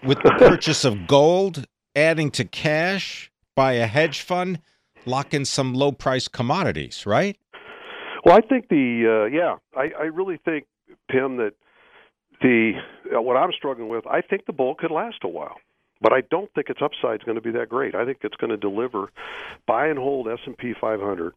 with 0.05 0.19
the 0.23 0.35
purchase 0.39 0.85
of 0.85 1.07
gold, 1.07 1.65
adding 1.95 2.31
to 2.33 2.45
cash, 2.45 3.31
buy 3.55 3.73
a 3.73 3.87
hedge 3.87 4.21
fund, 4.21 4.61
lock 5.07 5.33
in 5.33 5.45
some 5.45 5.73
low 5.75 5.93
price 5.93 6.29
commodities, 6.29 7.07
right? 7.07 7.39
Well, 8.25 8.37
I 8.37 8.41
think 8.41 8.69
the 8.69 9.25
uh, 9.25 9.25
yeah, 9.27 9.57
I, 9.75 10.03
I 10.03 10.05
really 10.05 10.39
think 10.45 10.67
Pim 11.09 11.37
that 11.39 11.55
the 12.43 12.73
uh, 13.15 13.23
what 13.23 13.37
I'm 13.37 13.53
struggling 13.53 13.89
with. 13.89 14.07
I 14.07 14.21
think 14.21 14.47
the 14.47 14.53
bull 14.53 14.75
could 14.75 14.91
last 14.91 15.19
a 15.23 15.29
while, 15.29 15.57
but 16.01 16.13
I 16.13 16.23
don't 16.31 16.53
think 16.55 16.69
its 16.69 16.81
upside 16.83 17.21
is 17.21 17.25
going 17.25 17.37
to 17.37 17.41
be 17.41 17.53
that 17.53 17.69
great. 17.69 17.95
I 17.95 18.05
think 18.05 18.19
it's 18.23 18.37
going 18.37 18.51
to 18.51 18.57
deliver 18.57 19.11
buy 19.67 19.87
and 19.87 19.99
hold 19.99 20.29
S 20.29 20.41
and 20.45 20.59
P 20.59 20.75
500 20.79 21.35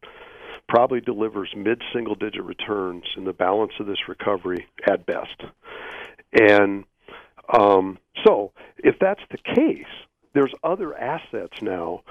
probably 0.70 1.00
delivers 1.00 1.52
mid 1.56 1.82
single 1.92 2.14
digit 2.14 2.44
returns 2.44 3.02
in 3.16 3.24
the 3.24 3.32
balance 3.32 3.72
of 3.80 3.86
this 3.86 4.08
recovery 4.08 4.66
at 4.86 5.04
best. 5.04 5.42
And 6.32 6.84
um, 7.52 7.98
so, 8.24 8.52
if 8.78 8.94
that's 9.00 9.20
the 9.32 9.38
case, 9.38 9.84
there's 10.32 10.54
other 10.62 10.96
assets 10.96 11.60
now 11.60 12.02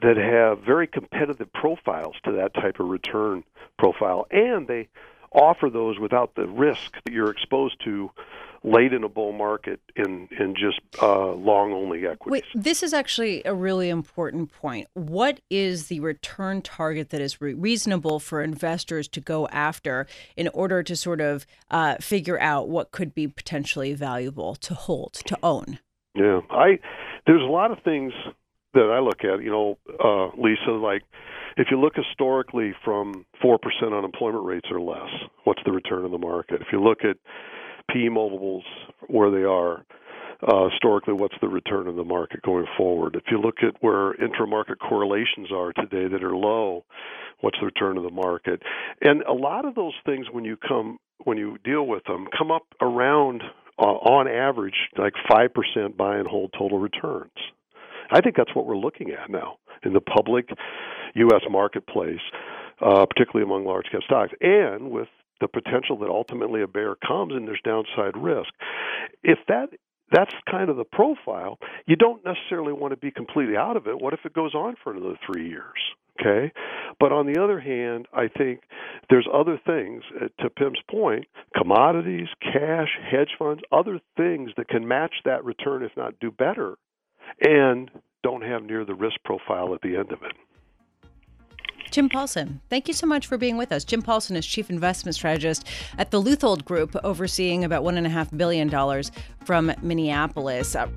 that 0.00 0.16
have 0.16 0.64
very 0.64 0.86
competitive 0.86 1.52
profiles 1.52 2.16
to 2.24 2.32
that 2.32 2.54
type 2.54 2.80
of 2.80 2.88
return 2.88 3.44
profile, 3.78 4.26
and 4.30 4.66
they 4.66 4.88
offer 5.30 5.68
those 5.68 5.98
without 5.98 6.34
the 6.36 6.46
risk 6.46 6.92
that 7.04 7.12
you're 7.12 7.30
exposed 7.30 7.76
to 7.84 8.10
late 8.66 8.92
in 8.92 9.04
a 9.04 9.08
bull 9.08 9.32
market 9.32 9.80
in 9.94 10.28
in 10.38 10.54
just 10.54 10.80
uh, 11.00 11.32
long 11.32 11.72
only 11.72 12.06
equities. 12.06 12.42
Wait, 12.54 12.62
this 12.62 12.82
is 12.82 12.92
actually 12.92 13.42
a 13.44 13.54
really 13.54 13.88
important 13.88 14.52
point. 14.52 14.88
What 14.94 15.40
is 15.48 15.86
the 15.86 16.00
return 16.00 16.60
target 16.60 17.10
that 17.10 17.20
is 17.20 17.40
re- 17.40 17.54
reasonable 17.54 18.18
for 18.18 18.42
investors 18.42 19.06
to 19.08 19.20
go 19.20 19.46
after 19.48 20.06
in 20.36 20.48
order 20.48 20.82
to 20.82 20.96
sort 20.96 21.20
of 21.20 21.46
uh, 21.70 21.96
figure 22.00 22.40
out 22.40 22.68
what 22.68 22.90
could 22.90 23.14
be 23.14 23.28
potentially 23.28 23.94
valuable 23.94 24.56
to 24.56 24.74
hold 24.74 25.14
to 25.14 25.38
own? 25.42 25.78
Yeah, 26.14 26.40
I 26.50 26.78
there's 27.26 27.42
a 27.42 27.52
lot 27.52 27.70
of 27.70 27.78
things 27.84 28.12
that 28.74 28.90
I 28.92 28.98
look 28.98 29.20
at. 29.20 29.42
You 29.42 29.50
know, 29.50 29.78
uh, 30.02 30.36
Lisa, 30.40 30.72
like 30.72 31.02
if 31.56 31.68
you 31.70 31.80
look 31.80 31.94
historically 31.94 32.74
from 32.84 33.26
four 33.40 33.58
percent 33.58 33.94
unemployment 33.94 34.44
rates 34.44 34.68
or 34.72 34.80
less, 34.80 35.10
what's 35.44 35.62
the 35.64 35.72
return 35.72 36.04
of 36.04 36.10
the 36.10 36.18
market? 36.18 36.60
If 36.60 36.68
you 36.72 36.82
look 36.82 36.98
at 37.04 37.16
P 37.90 38.08
multiples 38.08 38.64
where 39.08 39.30
they 39.30 39.44
are 39.44 39.84
uh, 40.46 40.68
historically, 40.68 41.14
what's 41.14 41.34
the 41.40 41.48
return 41.48 41.88
of 41.88 41.96
the 41.96 42.04
market 42.04 42.42
going 42.42 42.66
forward? 42.76 43.16
If 43.16 43.24
you 43.30 43.40
look 43.40 43.56
at 43.62 43.74
where 43.80 44.14
intra-market 44.22 44.78
correlations 44.78 45.50
are 45.50 45.72
today 45.72 46.08
that 46.08 46.22
are 46.22 46.36
low, 46.36 46.84
what's 47.40 47.58
the 47.58 47.66
return 47.66 47.96
of 47.96 48.04
the 48.04 48.10
market? 48.10 48.62
And 49.00 49.22
a 49.22 49.32
lot 49.32 49.64
of 49.64 49.74
those 49.74 49.94
things, 50.04 50.26
when 50.30 50.44
you 50.44 50.56
come 50.56 50.98
when 51.24 51.38
you 51.38 51.56
deal 51.64 51.86
with 51.86 52.04
them, 52.04 52.26
come 52.36 52.50
up 52.50 52.66
around 52.80 53.42
uh, 53.78 53.82
on 53.82 54.28
average 54.28 54.74
like 54.98 55.14
five 55.28 55.50
percent 55.54 55.96
buy 55.96 56.16
and 56.16 56.26
hold 56.26 56.52
total 56.56 56.78
returns. 56.78 57.32
I 58.10 58.20
think 58.20 58.36
that's 58.36 58.54
what 58.54 58.66
we're 58.66 58.76
looking 58.76 59.10
at 59.10 59.30
now 59.30 59.56
in 59.82 59.92
the 59.92 60.00
public 60.00 60.50
U.S. 61.14 61.42
marketplace, 61.50 62.20
uh, 62.80 63.06
particularly 63.06 63.44
among 63.44 63.64
large 63.64 63.86
cap 63.90 64.02
stocks, 64.04 64.32
and 64.40 64.90
with 64.90 65.08
the 65.40 65.48
potential 65.48 65.98
that 65.98 66.08
ultimately 66.08 66.62
a 66.62 66.66
bear 66.66 66.94
comes 66.94 67.32
and 67.34 67.46
there's 67.46 67.60
downside 67.64 68.16
risk. 68.16 68.50
If 69.22 69.38
that 69.48 69.70
that's 70.12 70.34
kind 70.48 70.70
of 70.70 70.76
the 70.76 70.84
profile, 70.84 71.58
you 71.86 71.96
don't 71.96 72.24
necessarily 72.24 72.72
want 72.72 72.92
to 72.92 72.96
be 72.96 73.10
completely 73.10 73.56
out 73.56 73.76
of 73.76 73.88
it. 73.88 74.00
What 74.00 74.14
if 74.14 74.20
it 74.24 74.32
goes 74.32 74.54
on 74.54 74.76
for 74.82 74.92
another 74.92 75.18
three 75.26 75.48
years? 75.48 75.78
Okay. 76.18 76.52
But 76.98 77.12
on 77.12 77.26
the 77.26 77.42
other 77.42 77.60
hand, 77.60 78.06
I 78.12 78.28
think 78.28 78.60
there's 79.10 79.28
other 79.32 79.60
things, 79.66 80.02
uh, 80.20 80.28
to 80.42 80.50
Pim's 80.50 80.80
point, 80.90 81.26
commodities, 81.56 82.28
cash, 82.40 82.88
hedge 83.10 83.30
funds, 83.38 83.62
other 83.70 84.00
things 84.16 84.50
that 84.56 84.68
can 84.68 84.88
match 84.88 85.12
that 85.24 85.44
return, 85.44 85.82
if 85.82 85.92
not 85.96 86.18
do 86.20 86.30
better, 86.30 86.76
and 87.40 87.90
don't 88.22 88.42
have 88.42 88.62
near 88.62 88.84
the 88.84 88.94
risk 88.94 89.16
profile 89.24 89.74
at 89.74 89.82
the 89.82 89.96
end 89.96 90.12
of 90.12 90.22
it. 90.22 90.32
Jim 91.96 92.10
Paulsen, 92.10 92.60
thank 92.68 92.88
you 92.88 92.92
so 92.92 93.06
much 93.06 93.26
for 93.26 93.38
being 93.38 93.56
with 93.56 93.72
us. 93.72 93.82
Jim 93.82 94.02
Paulsen 94.02 94.36
is 94.36 94.44
Chief 94.44 94.68
Investment 94.68 95.14
Strategist 95.14 95.66
at 95.96 96.10
the 96.10 96.20
Leuthold 96.20 96.62
Group, 96.66 96.94
overseeing 97.04 97.64
about 97.64 97.84
$1.5 97.84 98.36
billion 98.36 98.68
from 99.46 99.72
Minneapolis. 99.80 100.76
Uh, 100.76 100.88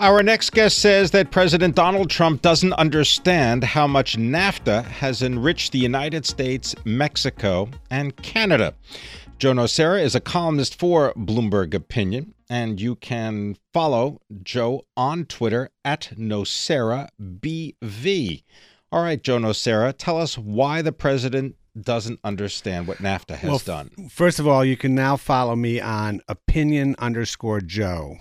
Our 0.00 0.22
next 0.22 0.50
guest 0.50 0.78
says 0.78 1.10
that 1.10 1.32
President 1.32 1.74
Donald 1.74 2.08
Trump 2.08 2.40
doesn't 2.40 2.72
understand 2.74 3.64
how 3.64 3.88
much 3.88 4.16
NAFTA 4.16 4.84
has 4.84 5.22
enriched 5.22 5.72
the 5.72 5.80
United 5.80 6.24
States, 6.24 6.72
Mexico, 6.84 7.68
and 7.90 8.14
Canada. 8.14 8.74
Joe 9.40 9.54
Nocera 9.54 10.00
is 10.00 10.14
a 10.14 10.20
columnist 10.20 10.78
for 10.78 11.12
Bloomberg 11.14 11.74
Opinion, 11.74 12.32
and 12.48 12.80
you 12.80 12.94
can 12.94 13.56
follow 13.72 14.20
Joe 14.44 14.84
on 14.96 15.24
Twitter 15.24 15.70
at 15.84 16.12
NoceraBV. 16.16 17.10
All 18.92 19.02
right, 19.02 19.20
Joe 19.20 19.38
Nocera, 19.38 19.92
tell 19.98 20.18
us 20.18 20.38
why 20.38 20.80
the 20.80 20.92
president 20.92 21.56
doesn't 21.80 22.20
understand 22.22 22.86
what 22.86 22.98
NAFTA 22.98 23.34
has 23.34 23.50
well, 23.50 23.58
done. 23.58 23.90
First 24.08 24.38
of 24.38 24.46
all, 24.46 24.64
you 24.64 24.76
can 24.76 24.94
now 24.94 25.16
follow 25.16 25.56
me 25.56 25.80
on 25.80 26.20
opinion 26.28 26.94
underscore 27.00 27.60
Joe. 27.60 28.18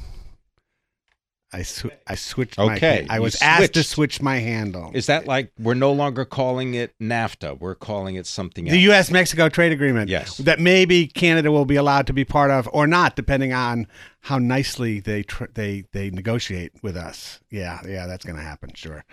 I 1.54 1.62
sw- 1.64 1.86
I 2.06 2.16
switched. 2.16 2.60
Okay, 2.60 3.06
my, 3.08 3.16
I 3.16 3.20
was 3.20 3.42
asked 3.42 3.74
to 3.74 3.84
switch 3.84 4.22
my 4.22 4.38
handle. 4.40 4.92
Is 4.94 5.06
that 5.06 5.28
like 5.28 5.52
we're 5.58 5.76
no 5.76 5.94
longer 5.94 6.26
calling 6.26 6.74
it 6.74 6.94
NAFTA? 7.02 7.60
We're 7.60 7.76
calling 7.76 8.16
it 8.16 8.26
something 8.26 8.68
else. 8.68 8.74
the 8.74 8.82
U.S. 8.82 9.10
Mexico 9.10 9.48
trade 9.48 9.72
agreement? 9.72 10.10
Yes. 10.10 10.38
That 10.38 10.60
maybe 10.60 11.08
Canada 11.08 11.52
will 11.52 11.66
be 11.66 11.78
allowed 11.78 12.06
to 12.08 12.14
be 12.14 12.26
part 12.26 12.52
of 12.52 12.68
or 12.74 12.86
not, 12.86 13.16
depending 13.16 13.54
on 13.54 13.88
how 14.22 14.38
nicely 14.38 15.00
they 15.00 15.24
tr- 15.24 15.46
they 15.54 15.86
they 15.94 16.10
negotiate 16.10 16.74
with 16.84 16.98
us. 16.98 17.40
Yeah, 17.50 17.80
yeah, 17.88 18.08
that's 18.08 18.26
going 18.26 18.36
to 18.38 18.44
happen. 18.44 18.72
Sure. 18.76 19.06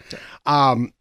Um, 0.45 0.93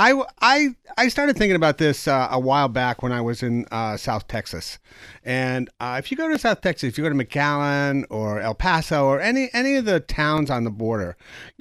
I, 0.00 0.22
I, 0.40 0.68
I 0.96 1.08
started 1.08 1.36
thinking 1.36 1.56
about 1.56 1.78
this 1.78 2.06
uh, 2.06 2.28
a 2.30 2.38
while 2.38 2.68
back 2.68 3.02
when 3.02 3.10
I 3.10 3.20
was 3.20 3.42
in 3.42 3.66
uh, 3.72 3.96
South 3.96 4.28
Texas, 4.28 4.78
and 5.24 5.68
uh, 5.80 5.96
if 5.98 6.12
you 6.12 6.16
go 6.16 6.28
to 6.28 6.38
South 6.38 6.60
Texas, 6.60 6.90
if 6.90 6.98
you 6.98 7.02
go 7.02 7.10
to 7.10 7.16
McAllen 7.16 8.04
or 8.08 8.40
El 8.40 8.54
Paso 8.54 9.06
or 9.06 9.20
any 9.20 9.50
any 9.52 9.74
of 9.74 9.86
the 9.86 9.98
towns 9.98 10.50
on 10.50 10.62
the 10.62 10.70
border, 10.70 11.16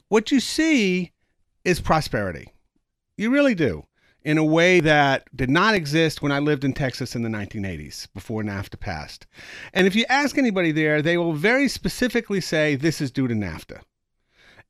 what 0.09 0.29
you 0.29 0.39
see 0.39 1.13
is 1.65 1.81
prosperity. 1.81 2.53
You 3.17 3.31
really 3.31 3.55
do, 3.55 3.87
in 4.23 4.37
a 4.37 4.45
way 4.45 4.81
that 4.81 5.23
did 5.35 5.49
not 5.49 5.73
exist 5.73 6.21
when 6.21 6.31
I 6.31 6.37
lived 6.37 6.63
in 6.63 6.73
Texas 6.73 7.15
in 7.15 7.23
the 7.23 7.29
1980s 7.29 8.07
before 8.13 8.43
NAFTA 8.43 8.79
passed. 8.79 9.25
And 9.73 9.87
if 9.87 9.95
you 9.95 10.05
ask 10.09 10.37
anybody 10.37 10.71
there, 10.71 11.01
they 11.01 11.17
will 11.17 11.33
very 11.33 11.67
specifically 11.67 12.41
say 12.41 12.75
this 12.75 13.01
is 13.01 13.09
due 13.09 13.27
to 13.27 13.33
NAFTA. 13.33 13.81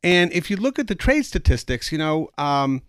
And 0.03 0.31
if 0.31 0.49
you 0.49 0.55
look 0.55 0.79
at 0.79 0.87
the 0.87 0.95
trade 0.95 1.25
statistics, 1.25 1.91
you 1.91 1.97
know, 1.97 2.29
um, 2.37 2.81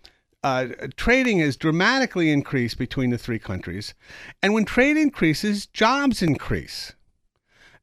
uh, 0.43 0.67
trading 0.97 1.41
has 1.41 1.57
dramatically 1.57 2.31
increased 2.31 2.79
between 2.79 3.11
the 3.11 3.19
three 3.19 3.39
countries. 3.39 3.95
And 4.43 4.55
when 4.55 4.65
trade 4.65 4.97
increases, 4.97 5.67
jobs 5.67 6.23
increase. 6.23 6.95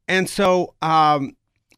And 0.08 0.30
so, 0.30 0.76
um, 0.82 1.36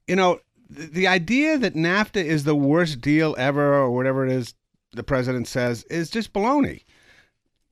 you 0.08 0.16
know, 0.16 0.40
the, 0.70 0.86
the 0.86 1.08
idea 1.08 1.58
that 1.58 1.74
NAFTA 1.74 2.24
is 2.24 2.44
the 2.44 2.56
worst 2.56 3.02
deal 3.02 3.36
ever 3.38 3.74
or 3.74 3.92
whatever 3.92 4.26
it 4.26 4.32
is 4.32 4.54
the 4.94 5.04
president 5.04 5.48
says 5.48 5.84
is 5.86 6.10
just 6.10 6.34
baloney. 6.34 6.84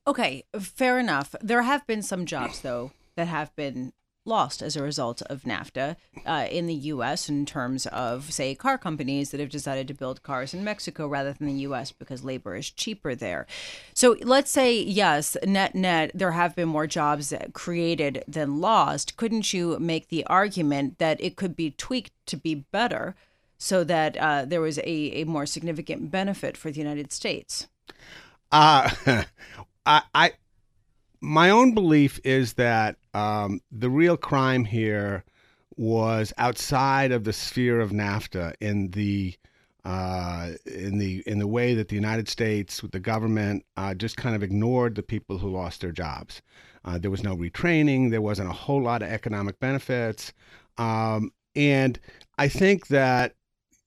Okay, 0.06 0.44
fair 0.58 0.98
enough. 0.98 1.34
There 1.40 1.62
have 1.62 1.86
been 1.86 2.02
some 2.02 2.26
jobs, 2.26 2.60
though, 2.60 2.92
that 3.16 3.26
have 3.26 3.54
been 3.56 3.92
lost 4.26 4.62
as 4.62 4.76
a 4.76 4.82
result 4.82 5.22
of 5.22 5.42
NAFTA 5.42 5.96
uh, 6.24 6.46
in 6.50 6.66
the 6.66 6.74
U.S. 6.74 7.28
in 7.28 7.46
terms 7.46 7.86
of, 7.86 8.32
say, 8.32 8.54
car 8.54 8.78
companies 8.78 9.30
that 9.30 9.40
have 9.40 9.50
decided 9.50 9.88
to 9.88 9.94
build 9.94 10.22
cars 10.22 10.52
in 10.54 10.64
Mexico 10.64 11.06
rather 11.06 11.32
than 11.32 11.46
the 11.46 11.62
U.S. 11.62 11.92
because 11.92 12.24
labor 12.24 12.56
is 12.56 12.70
cheaper 12.70 13.14
there. 13.14 13.46
So 13.94 14.16
let's 14.22 14.50
say, 14.50 14.80
yes, 14.80 15.36
net 15.44 15.74
net, 15.74 16.10
there 16.14 16.32
have 16.32 16.56
been 16.56 16.68
more 16.68 16.86
jobs 16.86 17.32
created 17.52 18.24
than 18.26 18.60
lost. 18.60 19.16
Couldn't 19.16 19.52
you 19.52 19.78
make 19.78 20.08
the 20.08 20.24
argument 20.26 20.98
that 20.98 21.20
it 21.20 21.36
could 21.36 21.56
be 21.56 21.70
tweaked 21.70 22.12
to 22.26 22.36
be 22.36 22.54
better 22.54 23.14
so 23.58 23.84
that 23.84 24.16
uh, 24.16 24.44
there 24.44 24.60
was 24.60 24.78
a, 24.78 24.84
a 24.84 25.24
more 25.24 25.46
significant 25.46 26.10
benefit 26.10 26.56
for 26.56 26.70
the 26.70 26.78
United 26.78 27.12
States? 27.12 27.68
Uh, 28.52 28.90
I, 29.86 30.02
I 30.14 30.32
my 31.20 31.50
own 31.50 31.74
belief 31.74 32.20
is 32.24 32.54
that 32.54 32.96
um, 33.16 33.60
the 33.72 33.88
real 33.88 34.18
crime 34.18 34.66
here 34.66 35.24
was 35.76 36.34
outside 36.36 37.12
of 37.12 37.24
the 37.24 37.32
sphere 37.32 37.80
of 37.80 37.90
NAFTA 37.90 38.54
in 38.60 38.90
the 38.90 39.34
uh, 39.86 40.50
in 40.66 40.98
the 40.98 41.22
in 41.26 41.38
the 41.38 41.46
way 41.46 41.72
that 41.74 41.88
the 41.88 41.94
United 41.94 42.28
States, 42.28 42.82
with 42.82 42.92
the 42.92 43.00
government, 43.00 43.64
uh, 43.78 43.94
just 43.94 44.18
kind 44.18 44.36
of 44.36 44.42
ignored 44.42 44.96
the 44.96 45.02
people 45.02 45.38
who 45.38 45.48
lost 45.48 45.80
their 45.80 45.92
jobs. 45.92 46.42
Uh, 46.84 46.98
there 46.98 47.10
was 47.10 47.22
no 47.22 47.34
retraining. 47.34 48.10
There 48.10 48.20
wasn't 48.20 48.50
a 48.50 48.52
whole 48.52 48.82
lot 48.82 49.02
of 49.02 49.08
economic 49.08 49.58
benefits, 49.60 50.34
um, 50.76 51.30
and 51.54 51.98
I 52.36 52.48
think 52.48 52.88
that 52.88 53.34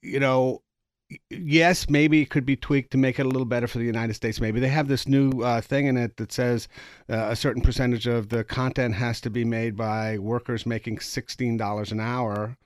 you 0.02 0.20
know 0.20 0.64
yes, 1.30 1.90
maybe 1.90 2.22
it 2.22 2.30
could 2.30 2.46
be 2.46 2.56
tweaked 2.56 2.92
to 2.92 2.98
make 2.98 3.20
it 3.20 3.26
a 3.26 3.30
little 3.30 3.46
better 3.46 3.68
for 3.68 3.78
the 3.78 3.86
United 3.86 4.14
States. 4.14 4.40
Maybe 4.40 4.60
they 4.60 4.70
have 4.70 4.88
this 4.88 5.08
new 5.08 5.42
uh, 5.42 5.62
thing 5.62 5.88
in 5.88 5.98
it 5.98 6.18
that 6.18 6.32
says 6.32 6.68
uh, 7.10 7.28
a 7.30 7.36
certain 7.36 7.62
percentage 7.62 8.08
of 8.08 8.30
the 8.30 8.44
content 8.44 8.96
has 8.96 9.22
to 9.22 9.30
be 9.30 9.44
made 9.44 9.76
by 9.76 10.18
workers 10.18 10.66
making 10.66 11.00
sixteen 11.00 11.58
dollars 11.58 11.92
an 11.92 12.00
hour. 12.00 12.58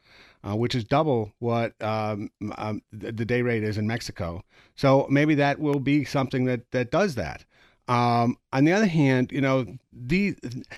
Uh, 0.45 0.57
which 0.57 0.75
is 0.75 0.83
double 0.83 1.31
what 1.39 1.71
um, 1.81 2.29
um, 2.57 2.81
the 2.91 3.23
day 3.23 3.41
rate 3.41 3.63
is 3.63 3.77
in 3.77 3.87
Mexico. 3.87 4.43
So 4.75 5.07
maybe 5.09 5.35
that 5.35 5.57
will 5.57 5.79
be 5.79 6.03
something 6.03 6.43
that 6.43 6.69
that 6.71 6.91
does 6.91 7.15
that. 7.15 7.45
Um, 7.87 8.37
on 8.51 8.65
the 8.65 8.73
other 8.73 8.87
hand, 8.87 9.31
you 9.31 9.39
know, 9.39 9.65
the 9.93 10.35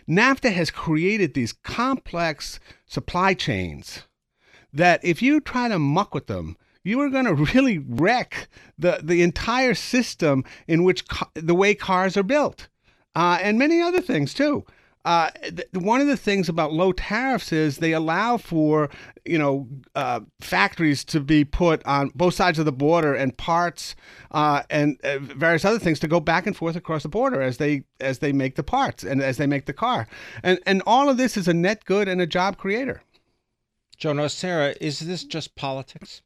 NAFTA 0.07 0.51
has 0.51 0.69
created 0.69 1.33
these 1.33 1.51
complex 1.51 2.59
supply 2.85 3.33
chains 3.33 4.03
that 4.71 5.03
if 5.03 5.23
you 5.23 5.39
try 5.39 5.67
to 5.67 5.79
muck 5.79 6.13
with 6.13 6.27
them, 6.27 6.57
you 6.85 7.01
are 7.01 7.09
going 7.09 7.25
to 7.25 7.33
really 7.55 7.79
wreck 7.79 8.47
the, 8.77 8.99
the 9.03 9.21
entire 9.21 9.73
system 9.73 10.45
in 10.67 10.85
which 10.85 11.07
ca- 11.07 11.29
the 11.33 11.55
way 11.55 11.75
cars 11.75 12.15
are 12.15 12.23
built 12.23 12.69
uh, 13.15 13.39
and 13.41 13.57
many 13.57 13.81
other 13.81 14.01
things 14.01 14.33
too. 14.33 14.65
Uh, 15.03 15.29
th- 15.43 15.67
one 15.73 16.01
of 16.01 16.07
the 16.07 16.17
things 16.17 16.49
about 16.49 16.73
low 16.73 16.91
tariffs 16.91 17.51
is 17.51 17.77
they 17.77 17.93
allow 17.93 18.37
for 18.37 18.89
you 19.23 19.37
know 19.37 19.67
uh, 19.93 20.19
factories 20.41 21.05
to 21.05 21.19
be 21.19 21.45
put 21.45 21.85
on 21.85 22.11
both 22.15 22.33
sides 22.33 22.57
of 22.57 22.65
the 22.65 22.71
border 22.71 23.13
and 23.13 23.37
parts 23.37 23.95
uh, 24.31 24.63
and 24.71 24.99
uh, 25.03 25.19
various 25.19 25.63
other 25.63 25.77
things 25.77 25.99
to 25.99 26.07
go 26.07 26.19
back 26.19 26.47
and 26.47 26.57
forth 26.57 26.75
across 26.75 27.03
the 27.03 27.09
border 27.09 27.39
as 27.39 27.57
they 27.57 27.83
as 27.99 28.17
they 28.17 28.31
make 28.33 28.55
the 28.55 28.63
parts 28.63 29.03
and 29.03 29.21
as 29.21 29.37
they 29.37 29.45
make 29.45 29.67
the 29.67 29.73
car 29.73 30.07
and 30.41 30.59
and 30.65 30.81
all 30.87 31.07
of 31.07 31.17
this 31.17 31.37
is 31.37 31.47
a 31.47 31.53
net 31.53 31.85
good 31.85 32.07
and 32.07 32.19
a 32.19 32.27
job 32.27 32.57
creator. 32.57 33.03
Joe 33.97 34.11
Nocera, 34.11 34.75
is 34.81 34.99
this 34.99 35.23
just 35.23 35.55
politics? 35.55 36.23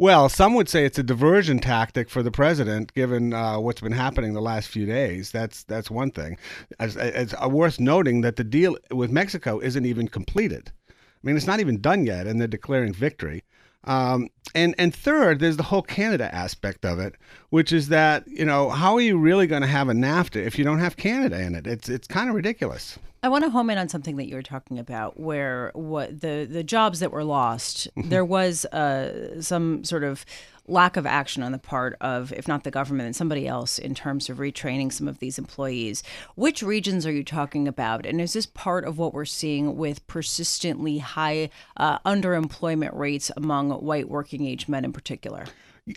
Well, 0.00 0.30
some 0.30 0.54
would 0.54 0.70
say 0.70 0.86
it's 0.86 0.98
a 0.98 1.02
diversion 1.02 1.58
tactic 1.58 2.08
for 2.08 2.22
the 2.22 2.30
president, 2.30 2.94
given 2.94 3.34
uh, 3.34 3.60
what's 3.60 3.82
been 3.82 3.92
happening 3.92 4.32
the 4.32 4.40
last 4.40 4.68
few 4.68 4.86
days. 4.86 5.30
That's 5.30 5.64
that's 5.64 5.90
one 5.90 6.10
thing. 6.10 6.38
It's, 6.80 6.96
it's 6.96 7.38
worth 7.38 7.78
noting 7.78 8.22
that 8.22 8.36
the 8.36 8.44
deal 8.44 8.78
with 8.90 9.10
Mexico 9.10 9.58
isn't 9.58 9.84
even 9.84 10.08
completed. 10.08 10.72
I 10.88 10.94
mean, 11.22 11.36
it's 11.36 11.46
not 11.46 11.60
even 11.60 11.82
done 11.82 12.06
yet, 12.06 12.26
and 12.26 12.40
they're 12.40 12.48
declaring 12.48 12.94
victory. 12.94 13.44
Um, 13.84 14.30
and 14.54 14.74
and 14.78 14.94
third, 14.94 15.38
there's 15.38 15.58
the 15.58 15.64
whole 15.64 15.82
Canada 15.82 16.34
aspect 16.34 16.86
of 16.86 16.98
it, 16.98 17.16
which 17.50 17.70
is 17.70 17.88
that 17.88 18.26
you 18.26 18.46
know 18.46 18.70
how 18.70 18.94
are 18.94 19.02
you 19.02 19.18
really 19.18 19.46
going 19.46 19.60
to 19.60 19.68
have 19.68 19.90
a 19.90 19.92
NAFTA 19.92 20.36
if 20.36 20.58
you 20.58 20.64
don't 20.64 20.78
have 20.78 20.96
Canada 20.96 21.38
in 21.38 21.54
it? 21.54 21.66
It's 21.66 21.90
it's 21.90 22.08
kind 22.08 22.30
of 22.30 22.34
ridiculous. 22.34 22.98
I 23.22 23.28
want 23.28 23.44
to 23.44 23.50
home 23.50 23.68
in 23.68 23.76
on 23.76 23.88
something 23.88 24.16
that 24.16 24.28
you 24.28 24.34
were 24.34 24.42
talking 24.42 24.78
about, 24.78 25.20
where 25.20 25.72
what 25.74 26.20
the 26.20 26.46
the 26.50 26.64
jobs 26.64 27.00
that 27.00 27.12
were 27.12 27.24
lost, 27.24 27.88
there 27.96 28.24
was 28.24 28.64
uh, 28.66 29.42
some 29.42 29.84
sort 29.84 30.04
of 30.04 30.24
lack 30.66 30.96
of 30.96 31.04
action 31.04 31.42
on 31.42 31.52
the 31.52 31.58
part 31.58 31.96
of, 32.00 32.32
if 32.32 32.48
not 32.48 32.64
the 32.64 32.70
government, 32.70 33.06
and 33.06 33.16
somebody 33.16 33.46
else 33.46 33.78
in 33.78 33.94
terms 33.94 34.30
of 34.30 34.38
retraining 34.38 34.90
some 34.92 35.08
of 35.08 35.18
these 35.18 35.38
employees. 35.38 36.02
Which 36.34 36.62
regions 36.62 37.04
are 37.06 37.12
you 37.12 37.24
talking 37.24 37.68
about? 37.68 38.06
And 38.06 38.20
is 38.20 38.32
this 38.32 38.46
part 38.46 38.84
of 38.84 38.96
what 38.96 39.12
we're 39.12 39.24
seeing 39.24 39.76
with 39.76 40.06
persistently 40.06 40.98
high 40.98 41.50
uh, 41.76 41.98
underemployment 42.00 42.96
rates 42.96 43.30
among 43.36 43.70
white 43.70 44.08
working 44.08 44.46
age 44.46 44.68
men 44.68 44.84
in 44.84 44.92
particular? 44.92 45.46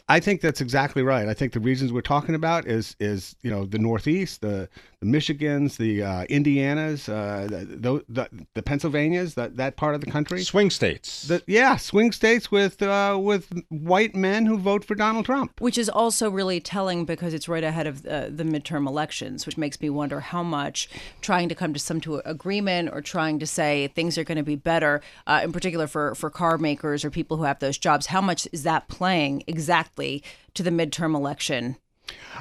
I 0.07 0.19
think 0.19 0.41
that's 0.41 0.61
exactly 0.61 1.03
right. 1.03 1.27
I 1.27 1.33
think 1.33 1.53
the 1.53 1.59
reasons 1.59 1.91
we're 1.91 2.01
talking 2.01 2.35
about 2.35 2.67
is 2.67 2.95
is 2.99 3.35
you 3.41 3.51
know 3.51 3.65
the 3.65 3.79
Northeast, 3.79 4.41
the 4.41 4.69
the 5.03 5.17
Michigans, 5.17 5.77
the 5.77 6.03
uh, 6.03 6.25
Indianas, 6.25 7.09
uh, 7.09 7.47
the, 7.47 8.03
the, 8.07 8.45
the 8.53 8.63
Pennsylvanias, 8.63 9.35
that 9.35 9.57
that 9.57 9.75
part 9.75 9.95
of 9.95 10.01
the 10.01 10.09
country, 10.09 10.43
swing 10.43 10.69
states. 10.69 11.23
The, 11.23 11.43
yeah, 11.47 11.75
swing 11.75 12.11
states 12.11 12.51
with 12.51 12.81
uh, 12.81 13.17
with 13.21 13.51
white 13.69 14.15
men 14.15 14.45
who 14.45 14.57
vote 14.57 14.85
for 14.85 14.95
Donald 14.95 15.25
Trump, 15.25 15.59
which 15.59 15.77
is 15.77 15.89
also 15.89 16.29
really 16.29 16.59
telling 16.59 17.05
because 17.05 17.33
it's 17.33 17.49
right 17.49 17.63
ahead 17.63 17.87
of 17.87 18.03
the, 18.03 18.31
the 18.33 18.43
midterm 18.43 18.87
elections, 18.87 19.45
which 19.45 19.57
makes 19.57 19.79
me 19.81 19.89
wonder 19.89 20.19
how 20.19 20.43
much 20.43 20.89
trying 21.21 21.49
to 21.49 21.55
come 21.55 21.73
to 21.73 21.79
some 21.79 21.99
to 22.01 22.21
agreement 22.25 22.89
or 22.93 23.01
trying 23.01 23.39
to 23.39 23.47
say 23.47 23.87
things 23.89 24.17
are 24.17 24.23
going 24.23 24.37
to 24.37 24.43
be 24.43 24.55
better, 24.55 25.01
uh, 25.27 25.41
in 25.43 25.51
particular 25.51 25.87
for 25.87 26.15
for 26.15 26.29
car 26.29 26.57
makers 26.57 27.03
or 27.03 27.09
people 27.09 27.37
who 27.37 27.43
have 27.43 27.59
those 27.59 27.77
jobs, 27.77 28.07
how 28.07 28.21
much 28.21 28.47
is 28.51 28.63
that 28.63 28.87
playing 28.87 29.43
exactly? 29.47 29.73
exactly 29.73 30.23
to 30.53 30.61
the 30.61 30.69
midterm 30.69 31.15
election 31.15 31.77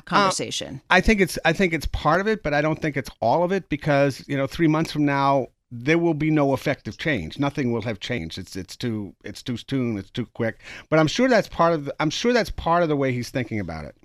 conversation? 0.04 0.82
Uh, 0.90 0.94
I 0.94 1.00
think 1.00 1.20
it's 1.20 1.38
I 1.44 1.52
think 1.52 1.72
it's 1.72 1.86
part 1.86 2.20
of 2.20 2.26
it, 2.26 2.42
but 2.42 2.54
I 2.54 2.62
don't 2.62 2.80
think 2.80 2.96
it's 2.96 3.10
all 3.20 3.44
of 3.44 3.52
it 3.52 3.68
because 3.68 4.24
you 4.28 4.36
know 4.36 4.46
three 4.46 4.68
months 4.68 4.92
from 4.92 5.04
now 5.04 5.48
there 5.70 5.98
will 5.98 6.14
be 6.14 6.30
no 6.30 6.52
effective 6.52 6.98
change. 6.98 7.38
Nothing 7.38 7.72
will 7.72 7.82
have 7.82 7.98
changed. 7.98 8.38
It's 8.38 8.56
it's 8.56 8.76
too 8.76 9.14
it's 9.24 9.42
too 9.42 9.56
soon. 9.56 9.98
It's 9.98 10.10
too 10.10 10.26
quick. 10.26 10.60
But 10.90 10.98
I'm 10.98 11.06
sure 11.06 11.28
that's 11.28 11.48
part 11.48 11.72
of 11.72 11.86
the, 11.86 11.94
I'm 11.98 12.10
sure 12.10 12.32
that's 12.32 12.50
part 12.50 12.82
of 12.82 12.88
the 12.88 12.96
way 12.96 13.12
he's 13.12 13.30
thinking 13.30 13.58
about 13.58 13.86
it. 13.86 13.96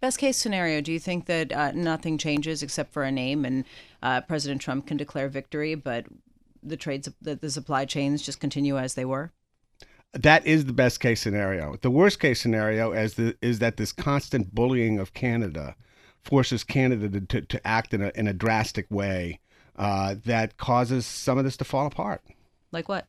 Best 0.00 0.18
case 0.18 0.36
scenario, 0.36 0.82
do 0.82 0.92
you 0.92 0.98
think 0.98 1.24
that 1.26 1.50
uh, 1.50 1.72
nothing 1.72 2.18
changes 2.18 2.62
except 2.62 2.92
for 2.92 3.04
a 3.04 3.10
name 3.10 3.46
and 3.46 3.64
uh, 4.02 4.20
President 4.20 4.60
Trump 4.60 4.86
can 4.86 4.98
declare 4.98 5.28
victory, 5.30 5.74
but 5.74 6.04
the 6.62 6.76
trades, 6.76 7.08
the, 7.22 7.36
the 7.36 7.48
supply 7.48 7.86
chains 7.86 8.20
just 8.20 8.38
continue 8.38 8.76
as 8.76 8.94
they 8.94 9.06
were? 9.06 9.32
That 10.14 10.46
is 10.46 10.64
the 10.64 10.72
best 10.72 11.00
case 11.00 11.20
scenario. 11.20 11.76
The 11.82 11.90
worst 11.90 12.20
case 12.20 12.40
scenario 12.40 12.92
is 12.92 13.14
the, 13.14 13.36
is 13.42 13.58
that 13.58 13.76
this 13.76 13.92
constant 13.92 14.54
bullying 14.54 14.98
of 14.98 15.12
Canada 15.14 15.74
forces 16.22 16.64
Canada 16.64 17.08
to, 17.08 17.20
to, 17.20 17.40
to 17.42 17.66
act 17.66 17.92
in 17.92 18.02
a 18.02 18.12
in 18.14 18.26
a 18.26 18.32
drastic 18.32 18.86
way 18.90 19.40
uh, 19.76 20.14
that 20.24 20.56
causes 20.56 21.04
some 21.04 21.38
of 21.38 21.44
this 21.44 21.56
to 21.58 21.64
fall 21.64 21.86
apart. 21.86 22.22
Like 22.72 22.88
what? 22.88 23.06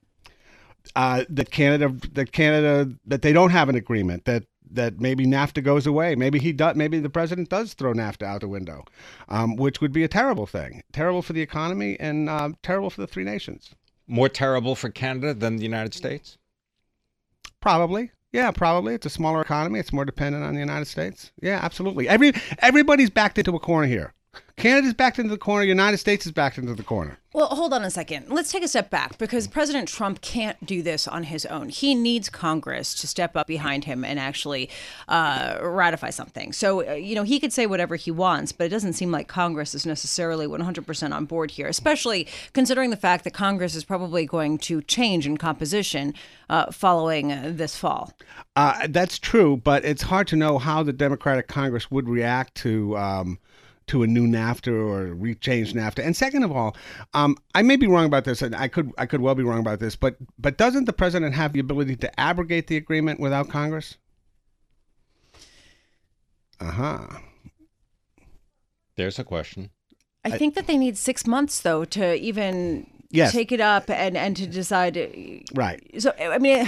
Uh, 0.96 1.24
that 1.30 1.52
Canada 1.52 1.96
that 2.14 2.32
Canada 2.32 2.92
that 3.06 3.22
they 3.22 3.34
don't 3.34 3.52
have 3.52 3.70
an 3.70 3.76
agreement 3.76 4.26
that 4.26 4.44
that 4.72 5.00
maybe 5.00 5.26
NAFTA 5.26 5.64
goes 5.64 5.86
away. 5.86 6.16
Maybe 6.16 6.40
he 6.40 6.52
does. 6.52 6.76
Maybe 6.76 7.00
the 7.00 7.10
president 7.10 7.50
does 7.50 7.74
throw 7.74 7.94
NAFTA 7.94 8.24
out 8.24 8.42
the 8.42 8.48
window, 8.48 8.84
um, 9.30 9.56
which 9.56 9.80
would 9.80 9.92
be 9.92 10.04
a 10.04 10.08
terrible 10.08 10.48
thing. 10.48 10.84
Terrible 10.92 11.22
for 11.22 11.34
the 11.34 11.42
economy 11.42 11.98
and 12.00 12.30
uh, 12.30 12.50
terrible 12.64 12.90
for 12.90 13.02
the 13.02 13.08
three 13.08 13.24
nations. 13.24 13.76
More 14.08 14.30
terrible 14.30 14.76
for 14.76 14.90
Canada 14.90 15.34
than 15.34 15.58
the 15.58 15.64
United 15.64 15.94
States. 15.94 16.38
Probably. 17.60 18.12
Yeah, 18.32 18.52
probably. 18.52 18.94
It's 18.94 19.06
a 19.06 19.10
smaller 19.10 19.42
economy. 19.42 19.80
It's 19.80 19.94
more 19.94 20.04
dependent 20.04 20.44
on 20.44 20.54
the 20.54 20.60
United 20.60 20.86
States. 20.86 21.32
Yeah, 21.42 21.60
absolutely. 21.62 22.10
Every 22.10 22.34
everybody's 22.60 23.10
backed 23.10 23.38
into 23.38 23.56
a 23.56 23.60
corner 23.60 23.88
here. 23.88 24.14
Canada's 24.58 24.94
backed 24.94 25.20
into 25.20 25.32
the 25.32 25.38
corner. 25.38 25.66
United 25.66 25.98
States 25.98 26.26
is 26.26 26.32
backed 26.32 26.58
into 26.58 26.74
the 26.74 26.84
corner. 26.84 27.20
Well, 27.34 27.48
hold 27.48 27.74
on 27.74 27.84
a 27.84 27.92
second. 27.92 28.30
Let's 28.30 28.50
take 28.50 28.64
a 28.64 28.68
step 28.70 28.90
back 28.90 29.18
because 29.18 29.46
President 29.46 29.90
Trump 29.90 30.22
can't 30.22 30.66
do 30.66 30.82
this 30.82 31.06
on 31.10 31.24
his 31.24 31.46
own. 31.48 31.68
He 31.68 31.94
needs 31.94 32.30
Congress 32.30 32.94
to 32.96 33.08
step 33.08 33.36
up 33.36 33.48
behind 33.48 33.84
him 33.84 34.06
and 34.06 34.18
actually 34.18 34.70
uh, 35.10 35.58
ratify 35.62 36.12
something. 36.12 36.54
So, 36.54 36.88
uh, 36.88 36.94
you 36.94 37.16
know, 37.16 37.24
he 37.24 37.42
could 37.42 37.52
say 37.52 37.66
whatever 37.66 37.98
he 37.98 38.12
wants, 38.12 38.54
but 38.54 38.64
it 38.64 38.70
doesn't 38.70 38.94
seem 38.94 39.12
like 39.12 39.28
Congress 39.28 39.76
is 39.76 39.86
necessarily 39.86 40.48
100% 40.48 41.14
on 41.14 41.26
board 41.26 41.52
here, 41.52 41.68
especially 41.68 42.26
considering 42.54 42.92
the 42.92 42.98
fact 42.98 43.26
that 43.26 43.34
Congress 43.34 43.76
is 43.76 43.84
probably 43.84 44.26
going 44.26 44.58
to 44.60 44.82
change 44.84 45.28
in 45.28 45.36
composition 45.36 46.14
uh, 46.50 46.72
following 46.72 47.34
uh, 47.34 47.52
this 47.54 47.76
fall. 47.76 48.14
Uh, 48.56 48.88
that's 48.90 49.20
true, 49.20 49.58
but 49.58 49.84
it's 49.84 50.04
hard 50.04 50.28
to 50.28 50.38
know 50.38 50.58
how 50.58 50.82
the 50.82 50.94
Democratic 50.94 51.50
Congress 51.50 51.92
would 51.92 52.08
react 52.08 52.56
to. 52.56 52.98
Um, 52.98 53.40
to 53.88 54.04
a 54.04 54.08
new 54.08 54.26
NAFTA 54.28 54.72
or 54.72 55.16
rechange 55.16 55.74
NAFTA. 55.74 56.06
And 56.06 56.16
second 56.16 56.44
of 56.44 56.52
all, 56.52 56.76
um, 57.14 57.38
I 57.54 57.62
may 57.62 57.76
be 57.76 57.88
wrong 57.88 58.06
about 58.06 58.26
this, 58.26 58.42
and 58.42 58.56
I 58.56 58.68
could 58.68 58.92
I 58.98 59.06
could 59.06 59.22
well 59.22 59.36
be 59.36 59.44
wrong 59.44 59.60
about 59.60 59.80
this, 59.80 59.96
but 59.96 60.16
but 60.40 60.58
doesn't 60.58 60.86
the 60.86 60.94
president 60.94 61.36
have 61.36 61.54
the 61.54 61.60
ability 61.60 61.96
to 61.98 62.20
abrogate 62.20 62.68
the 62.68 62.78
agreement 62.78 63.20
without 63.20 63.50
Congress? 63.50 63.98
Uh 66.60 66.72
huh. 66.72 67.08
There's 68.96 69.20
a 69.20 69.24
question. 69.24 69.70
I 70.24 70.32
think 70.38 70.56
that 70.56 70.66
they 70.66 70.78
need 70.78 70.98
six 70.98 71.28
months, 71.28 71.62
though, 71.62 71.86
to 71.86 72.16
even 72.16 72.88
Yes. 73.12 73.32
take 73.32 73.52
it 73.52 73.62
up 73.62 73.90
and, 73.90 74.18
and 74.18 74.36
to 74.36 74.48
decide. 74.48 75.44
Right. 75.54 75.82
So, 76.02 76.12
I 76.20 76.38
mean, 76.40 76.68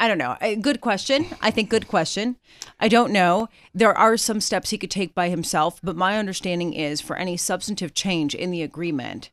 I 0.00 0.06
don't 0.06 0.18
know. 0.18 0.36
Good 0.60 0.80
question. 0.80 1.26
I 1.42 1.50
think 1.50 1.70
good 1.70 1.88
question. 1.88 2.36
I 2.78 2.88
don't 2.88 3.12
know. 3.12 3.48
There 3.74 3.96
are 3.96 4.16
some 4.16 4.40
steps 4.40 4.70
he 4.70 4.78
could 4.78 4.90
take 4.90 5.14
by 5.14 5.28
himself, 5.28 5.80
but 5.82 5.96
my 5.96 6.18
understanding 6.18 6.72
is 6.72 7.00
for 7.00 7.16
any 7.16 7.36
substantive 7.36 7.94
change 7.94 8.34
in 8.34 8.50
the 8.52 8.62
agreement, 8.62 9.30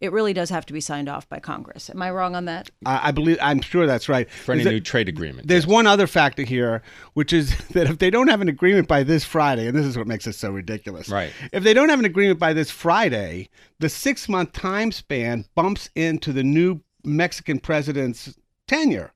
it 0.00 0.12
really 0.12 0.32
does 0.32 0.50
have 0.50 0.66
to 0.66 0.72
be 0.72 0.80
signed 0.80 1.08
off 1.08 1.26
by 1.28 1.38
Congress. 1.38 1.88
Am 1.88 2.02
I 2.02 2.10
wrong 2.10 2.34
on 2.34 2.44
that? 2.44 2.70
I, 2.84 3.08
I 3.08 3.10
believe 3.12 3.38
I'm 3.40 3.60
sure 3.60 3.86
that's 3.86 4.08
right. 4.08 4.28
For 4.28 4.52
any 4.52 4.64
There's 4.64 4.72
a- 4.72 4.74
new 4.74 4.80
trade 4.80 5.08
agreement. 5.08 5.48
There's 5.48 5.66
one 5.66 5.86
other 5.86 6.06
factor 6.06 6.42
here, 6.42 6.82
which 7.14 7.32
is 7.32 7.56
that 7.68 7.88
if 7.88 7.98
they 7.98 8.10
don't 8.10 8.28
have 8.28 8.40
an 8.40 8.48
agreement 8.48 8.88
by 8.88 9.02
this 9.04 9.24
Friday, 9.24 9.66
and 9.66 9.76
this 9.76 9.86
is 9.86 9.96
what 9.96 10.06
makes 10.06 10.26
it 10.26 10.34
so 10.34 10.50
ridiculous. 10.50 11.08
Right. 11.08 11.32
If 11.52 11.62
they 11.62 11.72
don't 11.72 11.88
have 11.88 12.00
an 12.00 12.04
agreement 12.04 12.38
by 12.38 12.52
this 12.52 12.70
Friday, 12.70 13.48
the 13.78 13.88
six 13.88 14.28
month 14.28 14.52
time 14.52 14.92
span 14.92 15.46
bumps 15.54 15.88
into 15.94 16.32
the 16.32 16.42
new 16.42 16.82
Mexican 17.04 17.60
president's 17.60 18.34
tenure. 18.66 19.13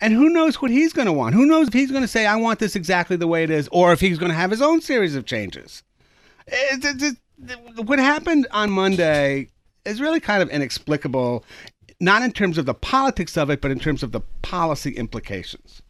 And 0.00 0.14
who 0.14 0.30
knows 0.30 0.62
what 0.62 0.70
he's 0.70 0.92
going 0.92 1.06
to 1.06 1.12
want? 1.12 1.34
Who 1.34 1.44
knows 1.46 1.68
if 1.68 1.74
he's 1.74 1.90
going 1.90 2.02
to 2.02 2.08
say, 2.08 2.24
I 2.26 2.36
want 2.36 2.58
this 2.58 2.74
exactly 2.74 3.16
the 3.16 3.26
way 3.26 3.44
it 3.44 3.50
is, 3.50 3.68
or 3.70 3.92
if 3.92 4.00
he's 4.00 4.18
going 4.18 4.30
to 4.30 4.36
have 4.36 4.50
his 4.50 4.62
own 4.62 4.80
series 4.80 5.14
of 5.14 5.26
changes. 5.26 5.82
It- 6.46 6.84
it- 6.84 7.16
it- 7.46 7.84
what 7.86 7.98
happened 7.98 8.46
on 8.50 8.70
Monday 8.70 9.48
is 9.84 10.00
really 10.00 10.20
kind 10.20 10.42
of 10.42 10.48
inexplicable, 10.50 11.44
not 12.00 12.22
in 12.22 12.32
terms 12.32 12.56
of 12.58 12.66
the 12.66 12.74
politics 12.74 13.36
of 13.36 13.50
it, 13.50 13.60
but 13.60 13.70
in 13.70 13.78
terms 13.78 14.02
of 14.02 14.12
the 14.12 14.20
policy 14.42 14.92
implications. 14.92 15.82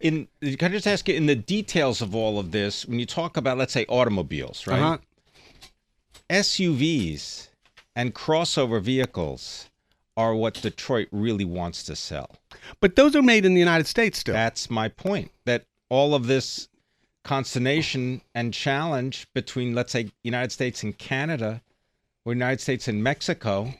in 0.00 0.26
can 0.42 0.70
I 0.72 0.74
just 0.76 0.86
ask 0.86 1.06
you 1.08 1.14
in 1.14 1.26
the 1.26 1.34
details 1.36 2.00
of 2.00 2.14
all 2.14 2.38
of 2.38 2.52
this 2.52 2.86
when 2.86 2.98
you 2.98 3.04
talk 3.04 3.36
about 3.36 3.58
let's 3.58 3.72
say 3.74 3.84
automobiles, 3.86 4.66
right? 4.66 4.80
Uh-huh. 4.80 4.98
SUVs 6.30 7.48
and 7.96 8.14
crossover 8.14 8.80
vehicles 8.80 9.68
are 10.20 10.34
what 10.34 10.54
Detroit 10.54 11.08
really 11.10 11.46
wants 11.46 11.82
to 11.84 11.96
sell. 11.96 12.36
But 12.80 12.94
those 12.96 13.16
are 13.16 13.22
made 13.22 13.46
in 13.46 13.54
the 13.54 13.60
United 13.60 13.86
States 13.86 14.18
still. 14.18 14.34
That's 14.34 14.68
my 14.68 14.88
point. 14.88 15.30
That 15.46 15.64
all 15.88 16.14
of 16.14 16.26
this 16.26 16.68
consternation 17.24 18.20
and 18.34 18.52
challenge 18.52 19.26
between 19.34 19.74
let's 19.74 19.92
say 19.92 20.10
United 20.22 20.52
States 20.52 20.82
and 20.82 20.96
Canada 20.96 21.62
or 22.24 22.32
United 22.32 22.60
States 22.60 22.86
and 22.86 23.02
Mexico, 23.02 23.72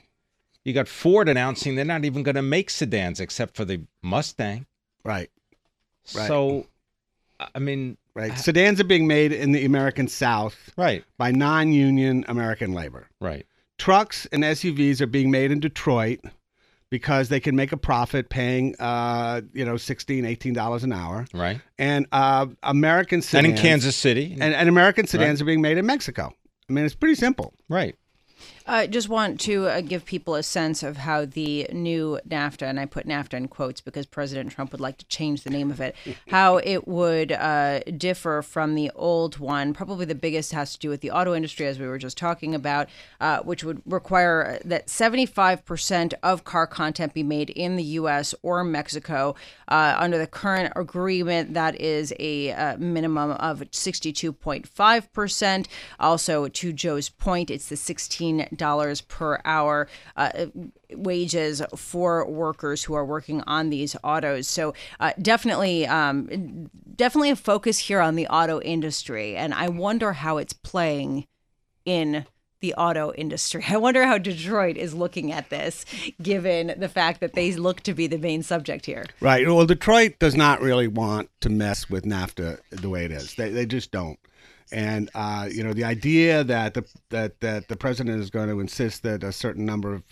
you 0.64 0.72
got 0.72 0.88
Ford 0.88 1.29
announcing 1.29 1.74
they're 1.74 1.85
not 1.85 2.05
even 2.05 2.22
going 2.22 2.37
to 2.37 2.42
make 2.42 2.70
sedans 2.70 3.20
except 3.20 3.55
for 3.55 3.64
the 3.64 3.83
Mustang. 4.03 4.66
right, 5.05 5.31
Right. 6.14 6.26
So 6.26 6.66
I 7.55 7.59
mean, 7.59 7.96
right. 8.14 8.37
Sedans 8.38 8.81
are 8.81 8.85
being 8.85 9.07
made 9.07 9.33
in 9.33 9.53
the 9.53 9.64
American 9.64 10.09
South 10.09 10.70
right, 10.76 11.05
by 11.18 11.31
non 11.31 11.72
union 11.72 12.24
American 12.29 12.72
labor. 12.72 13.09
right. 13.20 13.46
Trucks 13.80 14.26
and 14.30 14.42
SUVs 14.44 15.00
are 15.00 15.06
being 15.06 15.30
made 15.30 15.50
in 15.50 15.58
Detroit 15.58 16.20
because 16.90 17.28
they 17.30 17.40
can 17.40 17.56
make 17.56 17.72
a 17.72 17.76
profit 17.76 18.28
paying, 18.28 18.74
uh, 18.78 19.40
you 19.54 19.64
know, 19.64 19.74
$16, 19.74 20.22
$18 20.54 20.82
an 20.84 20.92
hour. 20.92 21.24
Right. 21.32 21.60
And 21.78 22.06
uh, 22.12 22.46
American 22.62 23.22
sedans. 23.22 23.46
and 23.48 23.56
in 23.56 23.62
Kansas 23.62 23.96
City. 23.96 24.36
And, 24.40 24.54
and 24.54 24.68
American 24.68 25.06
sedans 25.06 25.40
Right. 25.40 25.42
are 25.42 25.46
being 25.46 25.62
made 25.62 25.78
in 25.78 25.86
Mexico. 25.86 26.30
I 26.68 26.72
mean, 26.72 26.84
it's 26.84 26.94
pretty 26.94 27.14
simple. 27.14 27.54
right. 27.68 27.96
I 28.70 28.87
just 28.87 29.09
want 29.09 29.40
to 29.40 29.66
uh, 29.66 29.80
give 29.80 30.04
people 30.04 30.37
a 30.37 30.44
sense 30.44 30.85
of 30.85 30.98
how 30.98 31.24
the 31.24 31.66
new 31.72 32.20
NAFTA, 32.28 32.62
and 32.62 32.78
I 32.78 32.87
put 32.87 33.04
NAFTA 33.04 33.35
in 33.35 33.48
quotes 33.48 33.80
because 33.80 34.06
President 34.06 34.52
Trump 34.52 34.70
would 34.70 34.80
like 34.80 34.96
to 34.98 35.04
change 35.06 35.42
the 35.42 35.50
name 35.50 35.72
of 35.72 35.80
it, 35.80 35.96
how 36.28 36.59
it 36.59 36.87
would 36.87 37.33
uh, 37.33 37.80
differ 37.80 38.42
from 38.42 38.76
the 38.76 38.92
old 38.94 39.38
one. 39.38 39.74
Probably 39.74 40.06
the 40.06 40.14
biggest 40.14 40.52
has 40.52 40.72
to 40.74 40.78
do 40.78 40.88
with 40.88 41.00
the 41.00 41.11
auto 41.11 41.35
industry, 41.35 41.66
as 41.66 41.80
we 41.80 41.88
were 41.88 41.98
just 41.98 42.16
talking 42.16 42.54
about, 42.54 42.88
uh, 43.20 43.40
which 43.40 43.64
would 43.64 43.83
require 43.87 44.61
that 44.64 44.87
75% 44.87 46.14
of 46.22 46.44
car 46.44 46.68
content 46.68 47.12
be 47.12 47.24
made 47.24 47.50
in 47.50 47.74
the 47.74 47.83
U.S. 47.83 48.37
or 48.42 48.62
Mexico. 48.62 49.35
Uh, 49.66 49.96
under 49.98 50.16
the 50.16 50.28
current 50.28 50.72
agreement, 50.76 51.54
that 51.54 51.80
is 51.80 52.14
a 52.20 52.52
uh, 52.52 52.76
minimum 52.76 53.33
of 53.33 53.59
62.5%. 53.72 55.66
Also, 55.98 56.46
to 56.46 56.72
Joe's 56.72 57.09
point, 57.09 57.50
it's 57.50 57.68
the 57.68 57.74
$16 57.74 58.60
per 59.09 59.40
hour 59.44 59.88
uh, 60.16 60.46
wages 60.92 61.62
for 61.77 62.29
workers 62.29 62.85
who 62.85 62.94
are 62.94 63.05
working 63.05 63.42
on 63.46 63.70
these 63.70 63.96
autos. 64.03 64.49
So 64.49 64.75
uh, 64.99 65.12
definitely, 65.20 65.87
um, 65.87 66.70
definitely 66.96 67.31
a 67.31 67.37
focus 67.37 67.79
here 67.79 68.01
on 68.01 68.16
the 68.16 68.27
auto 68.29 68.61
industry, 68.61 69.37
and 69.37 69.55
I 69.55 69.68
wonder 69.68 70.12
how 70.12 70.38
it's 70.38 70.53
playing 70.53 71.27
in 71.85 72.27
the 72.61 72.75
auto 72.75 73.12
industry. 73.14 73.64
I 73.68 73.77
wonder 73.77 74.05
how 74.05 74.18
Detroit 74.18 74.77
is 74.77 74.94
looking 74.94 75.33
at 75.33 75.51
this, 75.51 75.85
given 76.23 76.75
the 76.79 76.88
fact 76.88 77.20
that 77.20 77.35
they 77.35 77.53
look 77.53 77.81
to 77.83 77.94
be 77.94 78.07
the 78.07 78.18
main 78.18 78.42
subject 78.42 78.87
here. 78.87 79.07
Right. 79.20 79.46
Well, 79.46 79.66
Detroit 79.66 80.18
does 80.18 80.37
not 80.37 80.61
really 80.61 80.88
want 80.88 81.31
to 81.40 81.49
mess 81.49 81.90
with 81.90 82.05
NAFTA 82.05 82.59
the 82.70 82.88
way 82.88 83.05
it 83.05 83.12
is. 83.12 83.35
They, 83.35 83.51
they 83.51 83.66
just 83.66 83.90
don't. 83.90 84.18
And 84.72 85.11
uh, 85.14 85.48
you 85.50 85.64
know, 85.64 85.72
the 85.72 85.85
idea 85.85 86.44
that 86.44 86.74
the 86.74 86.85
that 87.09 87.40
that 87.40 87.68
the 87.68 87.76
president 87.76 88.20
is 88.20 88.30
going 88.30 88.48
to 88.48 88.61
insist 88.61 89.02
that 89.02 89.24
a 89.24 89.33
certain 89.33 89.64
number 89.64 89.94
of 89.94 90.02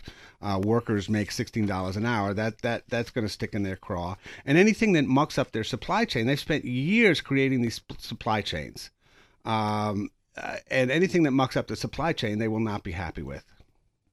uh, 0.42 0.60
workers 0.62 1.08
make 1.08 1.30
sixteen 1.30 1.66
dollars 1.66 1.96
an 1.96 2.04
hour 2.04 2.34
that 2.34 2.62
that 2.62 2.84
that's 2.88 3.10
going 3.10 3.26
to 3.26 3.32
stick 3.32 3.54
in 3.54 3.62
their 3.62 3.76
craw. 3.76 4.16
And 4.44 4.58
anything 4.58 4.92
that 4.94 5.04
mucks 5.04 5.38
up 5.38 5.52
their 5.52 5.64
supply 5.64 6.04
chain, 6.04 6.26
they've 6.26 6.40
spent 6.40 6.64
years 6.64 7.20
creating 7.20 7.62
these 7.62 7.80
supply 7.98 8.42
chains. 8.42 8.90
Um, 9.44 10.10
uh, 10.36 10.56
and 10.70 10.90
anything 10.90 11.22
that 11.24 11.32
mucks 11.32 11.56
up 11.56 11.66
the 11.68 11.76
supply 11.76 12.12
chain, 12.12 12.38
they 12.38 12.48
will 12.48 12.60
not 12.60 12.82
be 12.82 12.92
happy 12.92 13.22
with. 13.22 13.44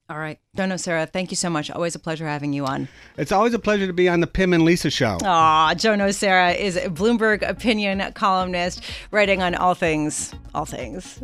All 0.07 0.19
right. 0.19 0.39
Joe 0.55 0.65
Nocera, 0.65 1.09
thank 1.11 1.31
you 1.31 1.35
so 1.35 1.49
much. 1.49 1.71
Always 1.71 1.95
a 1.95 1.99
pleasure 1.99 2.27
having 2.27 2.53
you 2.53 2.65
on. 2.65 2.87
It's 3.17 3.31
always 3.31 3.55
a 3.55 3.59
pleasure 3.59 3.87
to 3.87 3.93
be 3.93 4.07
on 4.07 4.19
the 4.19 4.27
Pim 4.27 4.53
and 4.53 4.63
Lisa 4.63 4.91
show. 4.91 5.17
Aw, 5.23 5.73
Joe 5.73 5.95
Nocera 5.95 6.55
is 6.55 6.75
a 6.75 6.89
Bloomberg 6.89 7.41
opinion 7.47 8.03
columnist 8.13 8.83
writing 9.09 9.41
on 9.41 9.55
all 9.55 9.73
things, 9.73 10.31
all 10.53 10.65
things. 10.65 11.19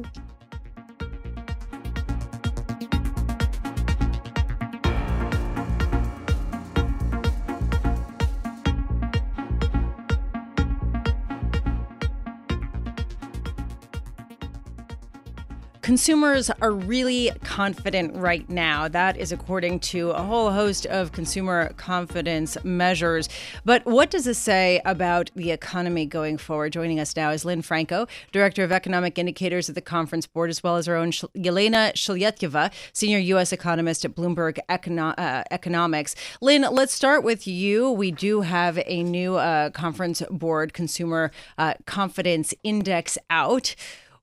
Consumers 15.92 16.50
are 16.62 16.72
really 16.72 17.32
confident 17.44 18.16
right 18.16 18.50
now. 18.50 18.88
That 18.88 19.18
is 19.18 19.34
according 19.34 19.82
to 19.92 20.12
a 20.12 20.24
whole 20.24 20.50
host 20.50 20.86
of 20.86 21.12
consumer 21.12 21.74
confidence 21.74 22.56
measures. 22.64 23.28
But 23.66 23.86
what 23.86 24.10
does 24.10 24.24
this 24.24 24.38
say 24.38 24.80
about 24.86 25.32
the 25.36 25.52
economy 25.52 26.06
going 26.06 26.38
forward? 26.38 26.72
Joining 26.72 26.98
us 26.98 27.14
now 27.18 27.32
is 27.32 27.44
Lynn 27.44 27.62
Franco, 27.62 28.08
Director 28.32 28.64
of 28.64 28.72
Economic 28.72 29.20
Indicators 29.20 29.68
at 29.68 29.76
the 29.76 29.82
Conference 29.82 30.26
Board, 30.26 30.50
as 30.50 30.64
well 30.64 30.78
as 30.78 30.88
our 30.88 30.96
own 30.96 31.12
Yelena 31.12 31.92
Shulyatyeva, 31.92 32.72
Senior 32.94 33.20
U.S. 33.20 33.52
Economist 33.52 34.06
at 34.06 34.16
Bloomberg 34.16 34.60
Econo- 34.70 35.14
uh, 35.18 35.44
Economics. 35.52 36.16
Lynn, 36.40 36.62
let's 36.72 36.94
start 36.94 37.22
with 37.26 37.46
you. 37.46 37.92
We 37.92 38.12
do 38.12 38.40
have 38.40 38.80
a 38.86 39.04
new 39.04 39.36
uh, 39.36 39.72
Conference 39.72 40.24
Board 40.32 40.72
Consumer 40.74 41.32
uh, 41.58 41.74
Confidence 41.86 42.54
Index 42.64 43.18
out. 43.30 43.76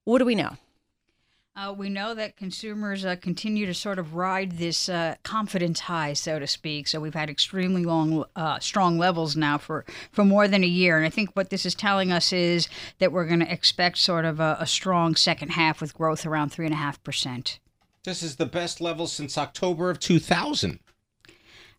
What 0.05 0.21
do 0.21 0.25
we 0.25 0.35
know? 0.35 0.57
Uh, 1.59 1.73
we 1.73 1.89
know 1.89 2.15
that 2.15 2.37
consumers 2.37 3.05
uh, 3.05 3.17
continue 3.17 3.67
to 3.67 3.75
sort 3.75 3.99
of 3.99 4.15
ride 4.15 4.53
this 4.53 4.89
uh, 4.89 5.17
confidence 5.25 5.81
high, 5.81 6.13
so 6.13 6.39
to 6.39 6.47
speak. 6.47 6.87
So 6.87 7.01
we've 7.01 7.15
had 7.15 7.29
extremely 7.29 7.85
long, 7.85 8.25
uh, 8.37 8.61
strong 8.61 8.97
levels 8.97 9.35
now 9.35 9.59
for, 9.59 9.85
for 10.13 10.25
more 10.25 10.47
than 10.47 10.63
a 10.63 10.69
year. 10.69 10.99
And 10.99 11.05
I 11.05 11.11
think 11.11 11.31
what 11.33 11.51
this 11.51 11.67
is 11.67 11.75
telling 11.75 12.13
us 12.13 12.33
is 12.33 12.69
that 13.01 13.11
we're 13.11 13.27
going 13.27 13.41
to 13.41 13.53
expect 13.53 13.99
sort 13.99 14.25
of 14.25 14.39
a, 14.39 14.57
a 14.61 14.69
strong 14.69 15.17
second 15.17 15.51
half 15.51 15.81
with 15.81 15.95
growth 15.95 16.25
around 16.25 16.53
3.5%. 16.53 17.59
This 18.05 18.23
is 18.23 18.37
the 18.37 18.47
best 18.47 18.81
level 18.81 19.09
since 19.09 19.37
October 19.37 19.91
of 19.91 19.99
2000. 19.99 20.79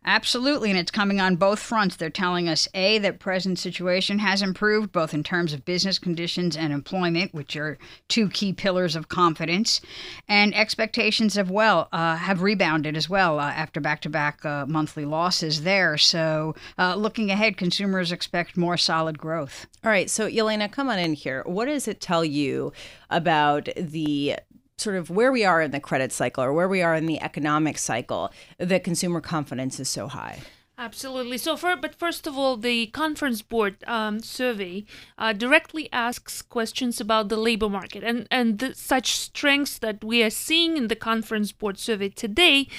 Absolutely, 0.05 0.69
and 0.69 0.79
it's 0.79 0.91
coming 0.91 1.19
on 1.19 1.35
both 1.35 1.59
fronts. 1.59 1.97
They're 1.97 2.09
telling 2.09 2.47
us 2.47 2.69
A, 2.73 2.99
that 2.99 3.19
present 3.19 3.59
situation 3.59 4.19
has 4.19 4.41
improved 4.41 4.93
both 4.93 5.13
in 5.13 5.23
terms 5.23 5.51
of 5.51 5.65
business 5.65 5.99
conditions 5.99 6.55
and 6.55 6.71
employment, 6.71 7.33
which 7.33 7.55
are 7.57 7.77
two 8.07 8.29
key 8.29 8.53
pillars 8.53 8.95
of 8.95 9.09
confidence, 9.09 9.81
and 10.27 10.55
expectations 10.55 11.35
of 11.35 11.51
well 11.51 11.89
uh, 11.91 12.15
have 12.15 12.41
rebounded 12.41 12.95
as 12.95 13.09
well 13.09 13.39
uh, 13.39 13.51
after 13.51 13.81
back-to-back 13.81 14.43
uh, 14.45 14.65
monthly 14.65 15.05
losses 15.05 15.63
there. 15.63 15.97
So, 15.97 16.55
uh, 16.77 16.95
looking 16.95 17.29
ahead, 17.29 17.57
consumers 17.57 18.13
expect 18.13 18.55
more 18.55 18.77
solid 18.77 19.19
growth. 19.19 19.67
All 19.83 19.91
right, 19.91 20.09
so 20.09 20.27
Elena, 20.27 20.69
come 20.69 20.89
on 20.89 20.97
in 20.97 21.13
here. 21.13 21.43
What 21.45 21.65
does 21.65 21.89
it 21.89 21.99
tell 21.99 22.23
you 22.23 22.71
about 23.09 23.67
the 23.75 24.37
sort 24.79 24.95
of 24.95 25.09
where 25.09 25.31
we 25.31 25.43
are 25.43 25.61
in 25.61 25.71
the 25.71 25.79
credit 25.79 26.11
cycle 26.11 26.43
or 26.43 26.53
where 26.53 26.67
we 26.67 26.81
are 26.81 26.95
in 26.95 27.05
the 27.05 27.21
economic 27.21 27.77
cycle 27.77 28.31
that 28.57 28.83
consumer 28.83 29.21
confidence 29.21 29.79
is 29.79 29.89
so 29.89 30.07
high? 30.07 30.39
Absolutely. 30.81 31.37
So, 31.37 31.57
for, 31.57 31.75
but 31.75 31.93
first 31.93 32.25
of 32.25 32.37
all, 32.37 32.55
the 32.55 32.87
Conference 32.87 33.41
Board 33.41 33.83
um, 33.85 34.21
survey 34.21 34.85
uh, 35.17 35.33
directly 35.33 35.89
asks 35.91 36.41
questions 36.41 37.01
about 37.01 37.27
the 37.27 37.35
labor 37.35 37.67
market 37.67 38.01
and 38.01 38.25
and 38.31 38.59
the, 38.59 38.73
such 38.73 39.11
strengths 39.11 39.77
that 39.79 40.01
we 40.05 40.23
are 40.23 40.29
seeing 40.29 40.77
in 40.77 40.87
the 40.87 40.95
Conference 40.95 41.51
Board 41.51 41.77
survey 41.77 42.07
today 42.07 42.69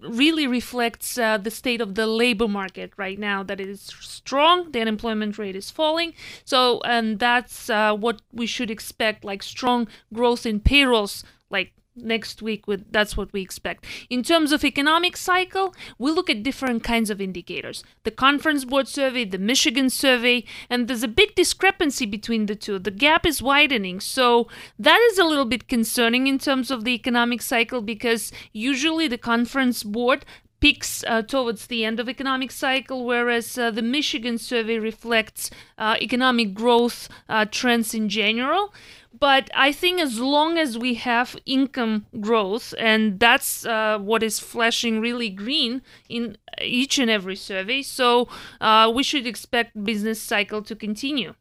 really 0.00 0.46
reflects 0.46 1.18
uh, 1.18 1.36
the 1.36 1.50
state 1.50 1.82
of 1.82 1.96
the 1.96 2.06
labor 2.06 2.48
market 2.48 2.94
right 2.96 3.18
now. 3.18 3.42
That 3.42 3.60
it 3.60 3.68
is 3.68 3.82
strong, 4.00 4.72
the 4.72 4.80
unemployment 4.80 5.36
rate 5.36 5.54
is 5.54 5.70
falling. 5.70 6.14
So, 6.46 6.80
and 6.86 7.18
that's 7.18 7.68
uh, 7.68 7.94
what 7.94 8.22
we 8.32 8.46
should 8.46 8.70
expect, 8.70 9.22
like 9.22 9.42
strong 9.42 9.86
growth 10.14 10.46
in 10.46 10.60
payrolls, 10.60 11.24
like 11.50 11.72
next 12.02 12.42
week 12.42 12.66
with 12.66 12.90
that's 12.92 13.16
what 13.16 13.32
we 13.32 13.40
expect. 13.40 13.84
In 14.10 14.22
terms 14.22 14.52
of 14.52 14.64
economic 14.64 15.16
cycle 15.16 15.74
we 15.98 16.10
look 16.10 16.30
at 16.30 16.42
different 16.42 16.82
kinds 16.84 17.10
of 17.10 17.20
indicators. 17.20 17.84
The 18.04 18.10
conference 18.10 18.64
board 18.64 18.88
survey 18.88 19.24
the 19.24 19.38
michigan 19.38 19.90
survey 19.90 20.44
and 20.70 20.88
there's 20.88 21.02
a 21.02 21.08
big 21.08 21.34
discrepancy 21.34 22.06
between 22.06 22.46
the 22.46 22.56
two. 22.56 22.78
The 22.78 22.90
gap 22.90 23.26
is 23.26 23.42
widening. 23.42 24.00
So 24.00 24.48
that 24.78 25.00
is 25.10 25.18
a 25.18 25.24
little 25.24 25.44
bit 25.44 25.68
concerning 25.68 26.26
in 26.26 26.38
terms 26.38 26.70
of 26.70 26.84
the 26.84 26.94
economic 26.94 27.42
cycle 27.42 27.82
because 27.82 28.32
usually 28.52 29.08
the 29.08 29.18
conference 29.18 29.82
board 29.82 30.24
peaks 30.60 31.04
uh, 31.06 31.22
towards 31.22 31.66
the 31.66 31.84
end 31.84 32.00
of 32.00 32.08
economic 32.08 32.50
cycle 32.50 33.04
whereas 33.04 33.56
uh, 33.58 33.70
the 33.70 33.82
michigan 33.82 34.38
survey 34.38 34.78
reflects 34.78 35.50
uh, 35.78 35.96
economic 36.00 36.54
growth 36.54 37.08
uh, 37.28 37.44
trends 37.50 37.94
in 37.94 38.08
general 38.08 38.72
but 39.18 39.50
I 39.54 39.72
think 39.72 40.00
as 40.00 40.20
long 40.20 40.58
as 40.58 40.78
we 40.78 40.94
have 40.94 41.36
income 41.46 42.06
growth, 42.20 42.74
and 42.78 43.18
that's 43.18 43.64
uh, 43.66 43.98
what 43.98 44.22
is 44.22 44.38
flashing 44.38 45.00
really 45.00 45.30
green 45.30 45.82
in 46.08 46.36
each 46.60 46.98
and 46.98 47.10
every 47.10 47.36
survey, 47.36 47.82
so 47.82 48.28
uh, 48.60 48.92
we 48.94 49.02
should 49.02 49.26
expect 49.26 49.82
business 49.82 50.20
cycle 50.20 50.62
to 50.62 50.76
continue. 50.76 51.34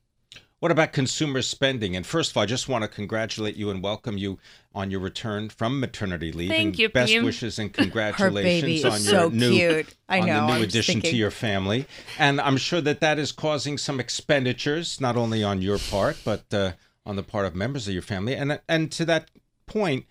What 0.60 0.72
about 0.72 0.92
consumer 0.92 1.44
spending? 1.44 1.96
And 1.96 2.04
first 2.04 2.32
of 2.32 2.38
all, 2.38 2.44
I 2.44 2.48
just 2.48 2.68
want 2.68 2.84
to 2.84 2.88
congratulate 2.88 3.56
you 3.56 3.70
and 3.70 3.84
welcome 3.84 4.18
you 4.18 4.40
on 4.74 4.90
your 4.90 5.00
return 5.00 5.50
from 5.50 5.80
maternity 5.80 6.32
leave. 6.32 6.50
Thank 6.50 6.66
and 6.66 6.80
you, 6.80 6.90
Best 6.90 7.12
Pim. 7.12 7.26
wishes 7.26 7.60
and 7.60 7.72
congratulations 7.74 8.84
on 8.84 8.92
your 8.92 9.00
so 9.00 9.30
new 9.30 9.52
cute. 9.52 9.96
I 10.10 10.22
on 10.22 10.28
know. 10.28 10.48
the 10.48 10.58
new 10.58 10.64
addition 10.64 11.02
to 11.02 11.16
your 11.16 11.30
family. 11.30 11.86
And 12.18 12.42
I'm 12.42 12.58
sure 12.58 12.82
that 12.82 13.02
that 13.02 13.20
is 13.20 13.32
causing 13.32 13.78
some 13.78 14.00
expenditures, 14.00 15.00
not 15.00 15.16
only 15.16 15.44
on 15.44 15.62
your 15.62 15.78
part, 15.78 16.18
but 16.26 16.52
uh, 16.52 16.72
on 17.06 17.18
the 17.18 17.24
part 17.24 17.46
of 17.46 17.56
members 17.56 17.88
of 17.88 17.94
your 17.94 18.02
family. 18.02 18.36
And 18.36 18.60
and 18.68 18.92
to 18.94 19.06
that 19.06 19.30
point, 19.68 20.06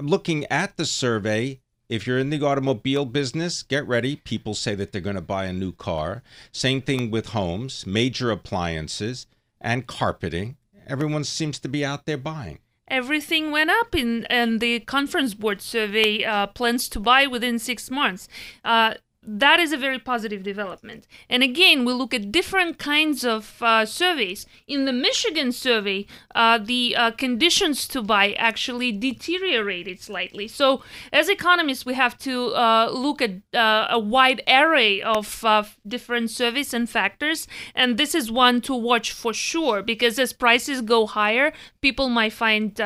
looking 0.00 0.44
at 0.46 0.76
the 0.76 0.86
survey, 0.86 1.60
if 1.88 2.04
you're 2.04 2.18
in 2.18 2.30
the 2.30 2.44
automobile 2.44 3.04
business, 3.04 3.62
get 3.62 3.86
ready. 3.86 4.16
People 4.16 4.54
say 4.54 4.74
that 4.74 4.90
they're 4.90 5.00
going 5.00 5.14
to 5.14 5.22
buy 5.22 5.44
a 5.44 5.52
new 5.52 5.70
car. 5.70 6.24
Same 6.50 6.82
thing 6.82 7.12
with 7.12 7.28
homes, 7.28 7.86
major 7.86 8.32
appliances, 8.32 9.26
and 9.64 9.86
carpeting. 9.86 10.56
Everyone 10.86 11.24
seems 11.24 11.58
to 11.60 11.68
be 11.68 11.84
out 11.84 12.04
there 12.04 12.18
buying. 12.18 12.58
Everything 12.86 13.50
went 13.50 13.70
up 13.70 13.94
in 13.96 14.26
and 14.26 14.60
the 14.60 14.80
conference 14.80 15.32
board 15.32 15.62
survey 15.62 16.22
uh, 16.22 16.46
plans 16.48 16.86
to 16.90 17.00
buy 17.00 17.26
within 17.26 17.58
six 17.58 17.90
months. 17.90 18.28
Uh, 18.62 18.94
that 19.26 19.60
is 19.60 19.72
a 19.72 19.76
very 19.76 19.98
positive 19.98 20.42
development. 20.42 21.06
And 21.28 21.42
again, 21.42 21.84
we 21.84 21.92
look 21.92 22.12
at 22.12 22.30
different 22.32 22.78
kinds 22.78 23.24
of 23.24 23.62
uh, 23.62 23.86
surveys. 23.86 24.46
In 24.66 24.84
the 24.84 24.92
Michigan 24.92 25.52
survey, 25.52 26.06
uh, 26.34 26.58
the 26.58 26.94
uh, 26.96 27.10
conditions 27.12 27.88
to 27.88 28.02
buy 28.02 28.32
actually 28.34 28.92
deteriorated 28.92 30.00
slightly. 30.00 30.48
So, 30.48 30.82
as 31.12 31.28
economists, 31.28 31.86
we 31.86 31.94
have 31.94 32.18
to 32.18 32.54
uh, 32.54 32.90
look 32.92 33.22
at 33.22 33.32
uh, 33.54 33.86
a 33.90 33.98
wide 33.98 34.42
array 34.46 35.00
of 35.02 35.44
uh, 35.44 35.64
different 35.86 36.30
surveys 36.30 36.74
and 36.74 36.88
factors. 36.88 37.46
And 37.74 37.96
this 37.96 38.14
is 38.14 38.30
one 38.30 38.60
to 38.62 38.74
watch 38.74 39.12
for 39.12 39.32
sure 39.32 39.82
because 39.82 40.18
as 40.18 40.32
prices 40.32 40.80
go 40.82 41.06
higher, 41.06 41.52
people 41.80 42.08
might 42.08 42.32
find 42.32 42.78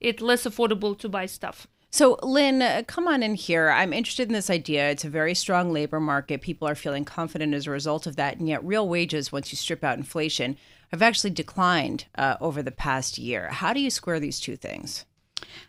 it 0.00 0.20
less 0.20 0.44
affordable 0.44 0.98
to 0.98 1.08
buy 1.08 1.26
stuff. 1.26 1.66
So, 1.94 2.18
Lynn, 2.24 2.60
uh, 2.60 2.82
come 2.88 3.06
on 3.06 3.22
in 3.22 3.36
here. 3.36 3.70
I'm 3.70 3.92
interested 3.92 4.26
in 4.26 4.34
this 4.34 4.50
idea. 4.50 4.90
It's 4.90 5.04
a 5.04 5.08
very 5.08 5.32
strong 5.32 5.72
labor 5.72 6.00
market. 6.00 6.40
People 6.40 6.66
are 6.66 6.74
feeling 6.74 7.04
confident 7.04 7.54
as 7.54 7.68
a 7.68 7.70
result 7.70 8.08
of 8.08 8.16
that. 8.16 8.36
And 8.36 8.48
yet, 8.48 8.64
real 8.64 8.88
wages, 8.88 9.30
once 9.30 9.52
you 9.52 9.56
strip 9.56 9.84
out 9.84 9.96
inflation, 9.96 10.56
have 10.88 11.02
actually 11.02 11.30
declined 11.30 12.06
uh, 12.18 12.34
over 12.40 12.64
the 12.64 12.72
past 12.72 13.16
year. 13.16 13.46
How 13.48 13.72
do 13.72 13.78
you 13.78 13.90
square 13.90 14.18
these 14.18 14.40
two 14.40 14.56
things? 14.56 15.04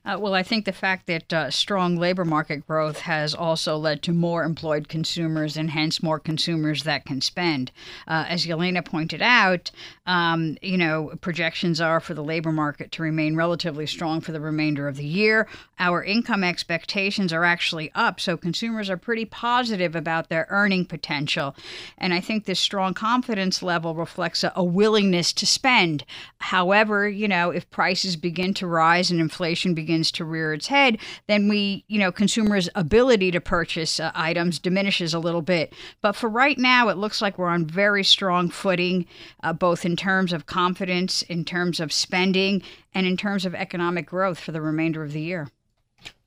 Uh, 0.05 0.17
well, 0.19 0.33
I 0.33 0.43
think 0.43 0.65
the 0.65 0.71
fact 0.71 1.07
that 1.07 1.33
uh, 1.33 1.51
strong 1.51 1.97
labor 1.97 2.25
market 2.25 2.65
growth 2.67 3.01
has 3.01 3.33
also 3.33 3.77
led 3.77 4.01
to 4.03 4.11
more 4.11 4.43
employed 4.43 4.87
consumers 4.87 5.57
and 5.57 5.71
hence 5.71 6.01
more 6.01 6.19
consumers 6.19 6.83
that 6.83 7.05
can 7.05 7.21
spend. 7.21 7.71
Uh, 8.07 8.25
as 8.27 8.45
Yelena 8.45 8.83
pointed 8.83 9.21
out, 9.21 9.71
um, 10.05 10.57
you 10.61 10.77
know, 10.77 11.13
projections 11.21 11.79
are 11.81 11.99
for 11.99 12.13
the 12.13 12.23
labor 12.23 12.51
market 12.51 12.91
to 12.93 13.03
remain 13.03 13.35
relatively 13.35 13.85
strong 13.85 14.21
for 14.21 14.31
the 14.31 14.39
remainder 14.39 14.87
of 14.87 14.97
the 14.97 15.05
year. 15.05 15.47
Our 15.79 16.03
income 16.03 16.43
expectations 16.43 17.33
are 17.33 17.43
actually 17.43 17.91
up, 17.93 18.19
so 18.19 18.37
consumers 18.37 18.89
are 18.89 18.97
pretty 18.97 19.25
positive 19.25 19.95
about 19.95 20.29
their 20.29 20.47
earning 20.49 20.85
potential. 20.85 21.55
And 21.97 22.13
I 22.13 22.21
think 22.21 22.45
this 22.45 22.59
strong 22.59 22.93
confidence 22.93 23.61
level 23.61 23.93
reflects 23.93 24.43
a, 24.43 24.51
a 24.55 24.63
willingness 24.63 25.33
to 25.33 25.45
spend. 25.45 26.05
However, 26.39 27.07
you 27.07 27.27
know, 27.27 27.51
if 27.51 27.69
prices 27.69 28.15
begin 28.15 28.53
to 28.55 28.67
rise 28.67 29.11
and 29.11 29.19
inflation 29.19 29.73
begins 29.75 30.11
to 30.11 30.25
rear 30.25 30.53
its 30.53 30.67
head, 30.67 30.97
then 31.27 31.47
we, 31.47 31.83
you 31.87 31.99
know, 31.99 32.11
consumers' 32.11 32.69
ability 32.75 33.31
to 33.31 33.41
purchase 33.41 33.99
uh, 33.99 34.11
items 34.15 34.57
diminishes 34.59 35.13
a 35.13 35.19
little 35.19 35.41
bit. 35.41 35.73
But 36.01 36.15
for 36.15 36.29
right 36.29 36.57
now, 36.57 36.89
it 36.89 36.97
looks 36.97 37.21
like 37.21 37.37
we're 37.37 37.47
on 37.47 37.65
very 37.65 38.03
strong 38.03 38.49
footing, 38.49 39.05
uh, 39.43 39.53
both 39.53 39.85
in 39.85 39.95
terms 39.95 40.33
of 40.33 40.45
confidence, 40.45 41.21
in 41.23 41.45
terms 41.45 41.79
of 41.79 41.93
spending, 41.93 42.63
and 42.93 43.05
in 43.05 43.17
terms 43.17 43.45
of 43.45 43.53
economic 43.53 44.07
growth 44.07 44.39
for 44.39 44.51
the 44.51 44.61
remainder 44.61 45.03
of 45.03 45.11
the 45.11 45.21
year. 45.21 45.49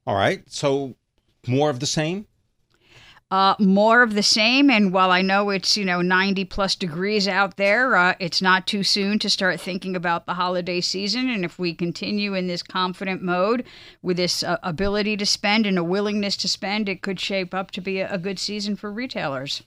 All 0.06 0.14
right. 0.14 0.42
So 0.46 0.94
more 1.46 1.70
of 1.70 1.80
the 1.80 1.86
same? 1.86 2.26
Uh, 3.30 3.54
more 3.58 4.02
of 4.02 4.14
the 4.14 4.22
same. 4.22 4.70
And 4.70 4.90
while 4.90 5.10
I 5.10 5.20
know 5.20 5.50
it's, 5.50 5.76
you 5.76 5.84
know, 5.84 6.00
90 6.00 6.46
plus 6.46 6.74
degrees 6.74 7.28
out 7.28 7.56
there, 7.56 7.94
uh, 7.94 8.14
it's 8.18 8.40
not 8.40 8.66
too 8.66 8.82
soon 8.82 9.18
to 9.18 9.28
start 9.28 9.60
thinking 9.60 9.94
about 9.94 10.24
the 10.24 10.34
holiday 10.34 10.80
season. 10.80 11.28
And 11.28 11.44
if 11.44 11.58
we 11.58 11.74
continue 11.74 12.32
in 12.32 12.46
this 12.46 12.62
confident 12.62 13.20
mode 13.20 13.64
with 14.00 14.16
this 14.16 14.42
uh, 14.42 14.56
ability 14.62 15.18
to 15.18 15.26
spend 15.26 15.66
and 15.66 15.78
a 15.78 15.84
willingness 15.84 16.38
to 16.38 16.48
spend, 16.48 16.88
it 16.88 17.02
could 17.02 17.20
shape 17.20 17.52
up 17.52 17.70
to 17.72 17.82
be 17.82 17.98
a, 17.98 18.10
a 18.10 18.16
good 18.16 18.38
season 18.38 18.76
for 18.76 18.90
retailers. 18.90 19.62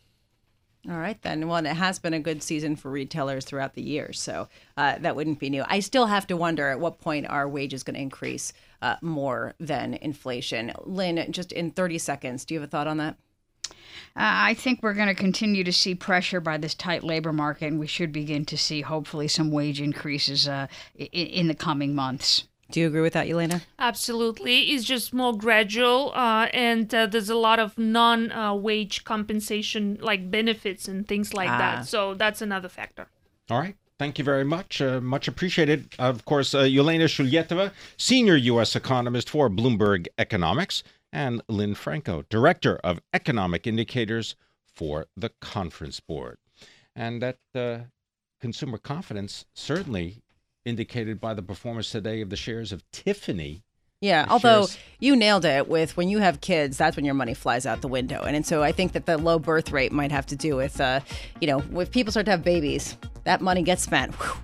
All 0.90 0.98
right, 0.98 1.22
then. 1.22 1.48
Well, 1.48 1.64
it 1.64 1.74
has 1.74 2.00
been 2.00 2.16
a 2.16 2.20
good 2.20 2.42
season 2.42 2.76
for 2.76 2.90
retailers 2.90 3.46
throughout 3.46 3.76
the 3.76 3.84
year, 3.84 4.12
so 4.14 4.48
uh, 4.78 4.98
that 4.98 5.16
wouldn't 5.16 5.38
be 5.38 5.52
new. 5.52 5.64
I 5.68 5.80
still 5.80 6.08
have 6.08 6.26
to 6.26 6.36
wonder 6.36 6.70
at 6.70 6.80
what 6.80 7.00
point 7.00 7.28
are 7.28 7.48
wages 7.48 7.84
going 7.84 7.94
to 7.94 8.02
increase 8.02 8.52
uh, 8.82 8.96
more 9.04 9.54
than 9.60 9.94
inflation. 9.94 10.72
Lynn, 10.84 11.32
just 11.32 11.52
in 11.52 11.70
30 11.70 12.00
seconds, 12.00 12.46
do 12.46 12.56
you 12.56 12.60
have 12.60 12.68
a 12.68 12.72
thought 12.72 12.88
on 12.88 12.98
that? 12.98 13.16
Uh, 14.14 14.50
I 14.50 14.54
think 14.56 14.84
we're 14.84 14.94
going 14.94 15.08
to 15.08 15.16
continue 15.16 15.64
to 15.64 15.72
see 15.72 15.96
pressure 15.96 16.42
by 16.42 16.58
this 16.58 16.74
tight 16.76 17.04
labor 17.04 17.32
market, 17.32 17.68
and 17.68 17.80
we 17.80 17.88
should 17.88 18.12
begin 18.12 18.44
to 18.46 18.58
see 18.58 18.82
hopefully 18.82 19.28
some 19.30 19.52
wage 19.52 19.80
increases 19.80 20.48
uh, 20.50 20.68
in, 20.96 21.08
in 21.28 21.48
the 21.48 21.56
coming 21.56 21.96
months. 21.96 22.46
Do 22.72 22.80
you 22.82 22.88
agree 22.88 23.02
with 23.02 23.14
that, 23.14 23.28
Elena? 23.30 23.62
Absolutely. 23.80 24.72
It's 24.72 24.84
just 24.86 25.14
more 25.14 25.38
gradual, 25.38 26.12
uh, 26.14 26.48
and 26.54 26.94
uh, 26.94 27.06
there's 27.06 27.30
a 27.30 27.36
lot 27.36 27.60
of 27.60 27.78
non 27.78 28.32
uh, 28.32 28.54
wage 28.54 29.04
compensation, 29.04 29.98
like 30.02 30.30
benefits 30.32 30.88
and 30.88 31.08
things 31.08 31.34
like 31.34 31.50
Ah. 31.50 31.58
that. 31.58 31.86
So 31.88 32.14
that's 32.14 32.42
another 32.42 32.70
factor. 32.70 33.08
All 33.50 33.60
right. 33.60 33.76
Thank 34.00 34.18
you 34.18 34.26
very 34.26 34.46
much. 34.46 34.82
Uh, 34.82 35.00
much 35.00 35.28
appreciated. 35.28 35.94
Of 36.00 36.26
course, 36.26 36.54
uh, 36.56 36.64
Yelena 36.64 37.06
Shulyatyeva, 37.06 37.72
senior 37.98 38.36
U.S. 38.36 38.76
economist 38.76 39.30
for 39.30 39.50
Bloomberg 39.50 40.08
Economics, 40.18 40.82
and 41.14 41.42
Lynn 41.48 41.76
Franco, 41.76 42.24
director 42.30 42.78
of 42.84 43.00
economic 43.14 43.68
indicators 43.68 44.36
for 44.66 45.08
the 45.16 45.30
Conference 45.42 46.00
Board. 46.00 46.38
And 46.96 47.22
that 47.22 47.38
uh, 47.56 47.78
consumer 48.40 48.78
confidence 48.78 49.46
certainly 49.54 50.22
indicated 50.66 51.20
by 51.20 51.34
the 51.34 51.42
performance 51.42 51.90
today 51.92 52.22
of 52.22 52.30
the 52.30 52.36
shares 52.36 52.72
of 52.72 52.84
Tiffany. 52.92 53.64
Yeah, 54.00 54.26
although 54.30 54.62
shares- 54.66 54.78
you 55.00 55.16
nailed 55.16 55.46
it 55.46 55.68
with 55.68 55.96
when 55.96 56.10
you 56.10 56.20
have 56.20 56.42
kids, 56.42 56.78
that's 56.78 56.96
when 56.96 57.06
your 57.06 57.14
money 57.14 57.34
flies 57.34 57.66
out 57.66 57.82
the 57.82 57.88
window. 57.88 58.22
And, 58.22 58.36
and 58.36 58.46
so 58.46 58.64
I 58.64 58.72
think 58.72 58.94
that 58.94 59.06
the 59.06 59.18
low 59.18 59.38
birth 59.38 59.72
rate 59.72 59.92
might 59.92 60.12
have 60.12 60.26
to 60.28 60.36
do 60.36 60.56
with, 60.56 60.82
uh, 60.82 61.02
you 61.40 61.48
know, 61.48 61.64
if 61.80 61.92
people 61.92 62.12
start 62.12 62.26
to 62.26 62.32
have 62.32 62.44
babies, 62.44 62.98
that 63.26 63.42
money 63.42 63.62
gets 63.62 63.84
spent. 63.84 64.14
Whew. 64.16 64.42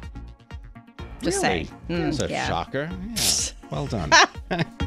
Just 1.22 1.42
Really? 1.44 1.66
saying. 1.66 1.68
Mm, 1.90 2.04
That's 2.18 2.22
a 2.22 2.30
yeah. 2.30 2.48
shocker. 2.48 2.90
Yeah. 3.16 3.54
Well 3.70 3.86
done. 3.88 4.12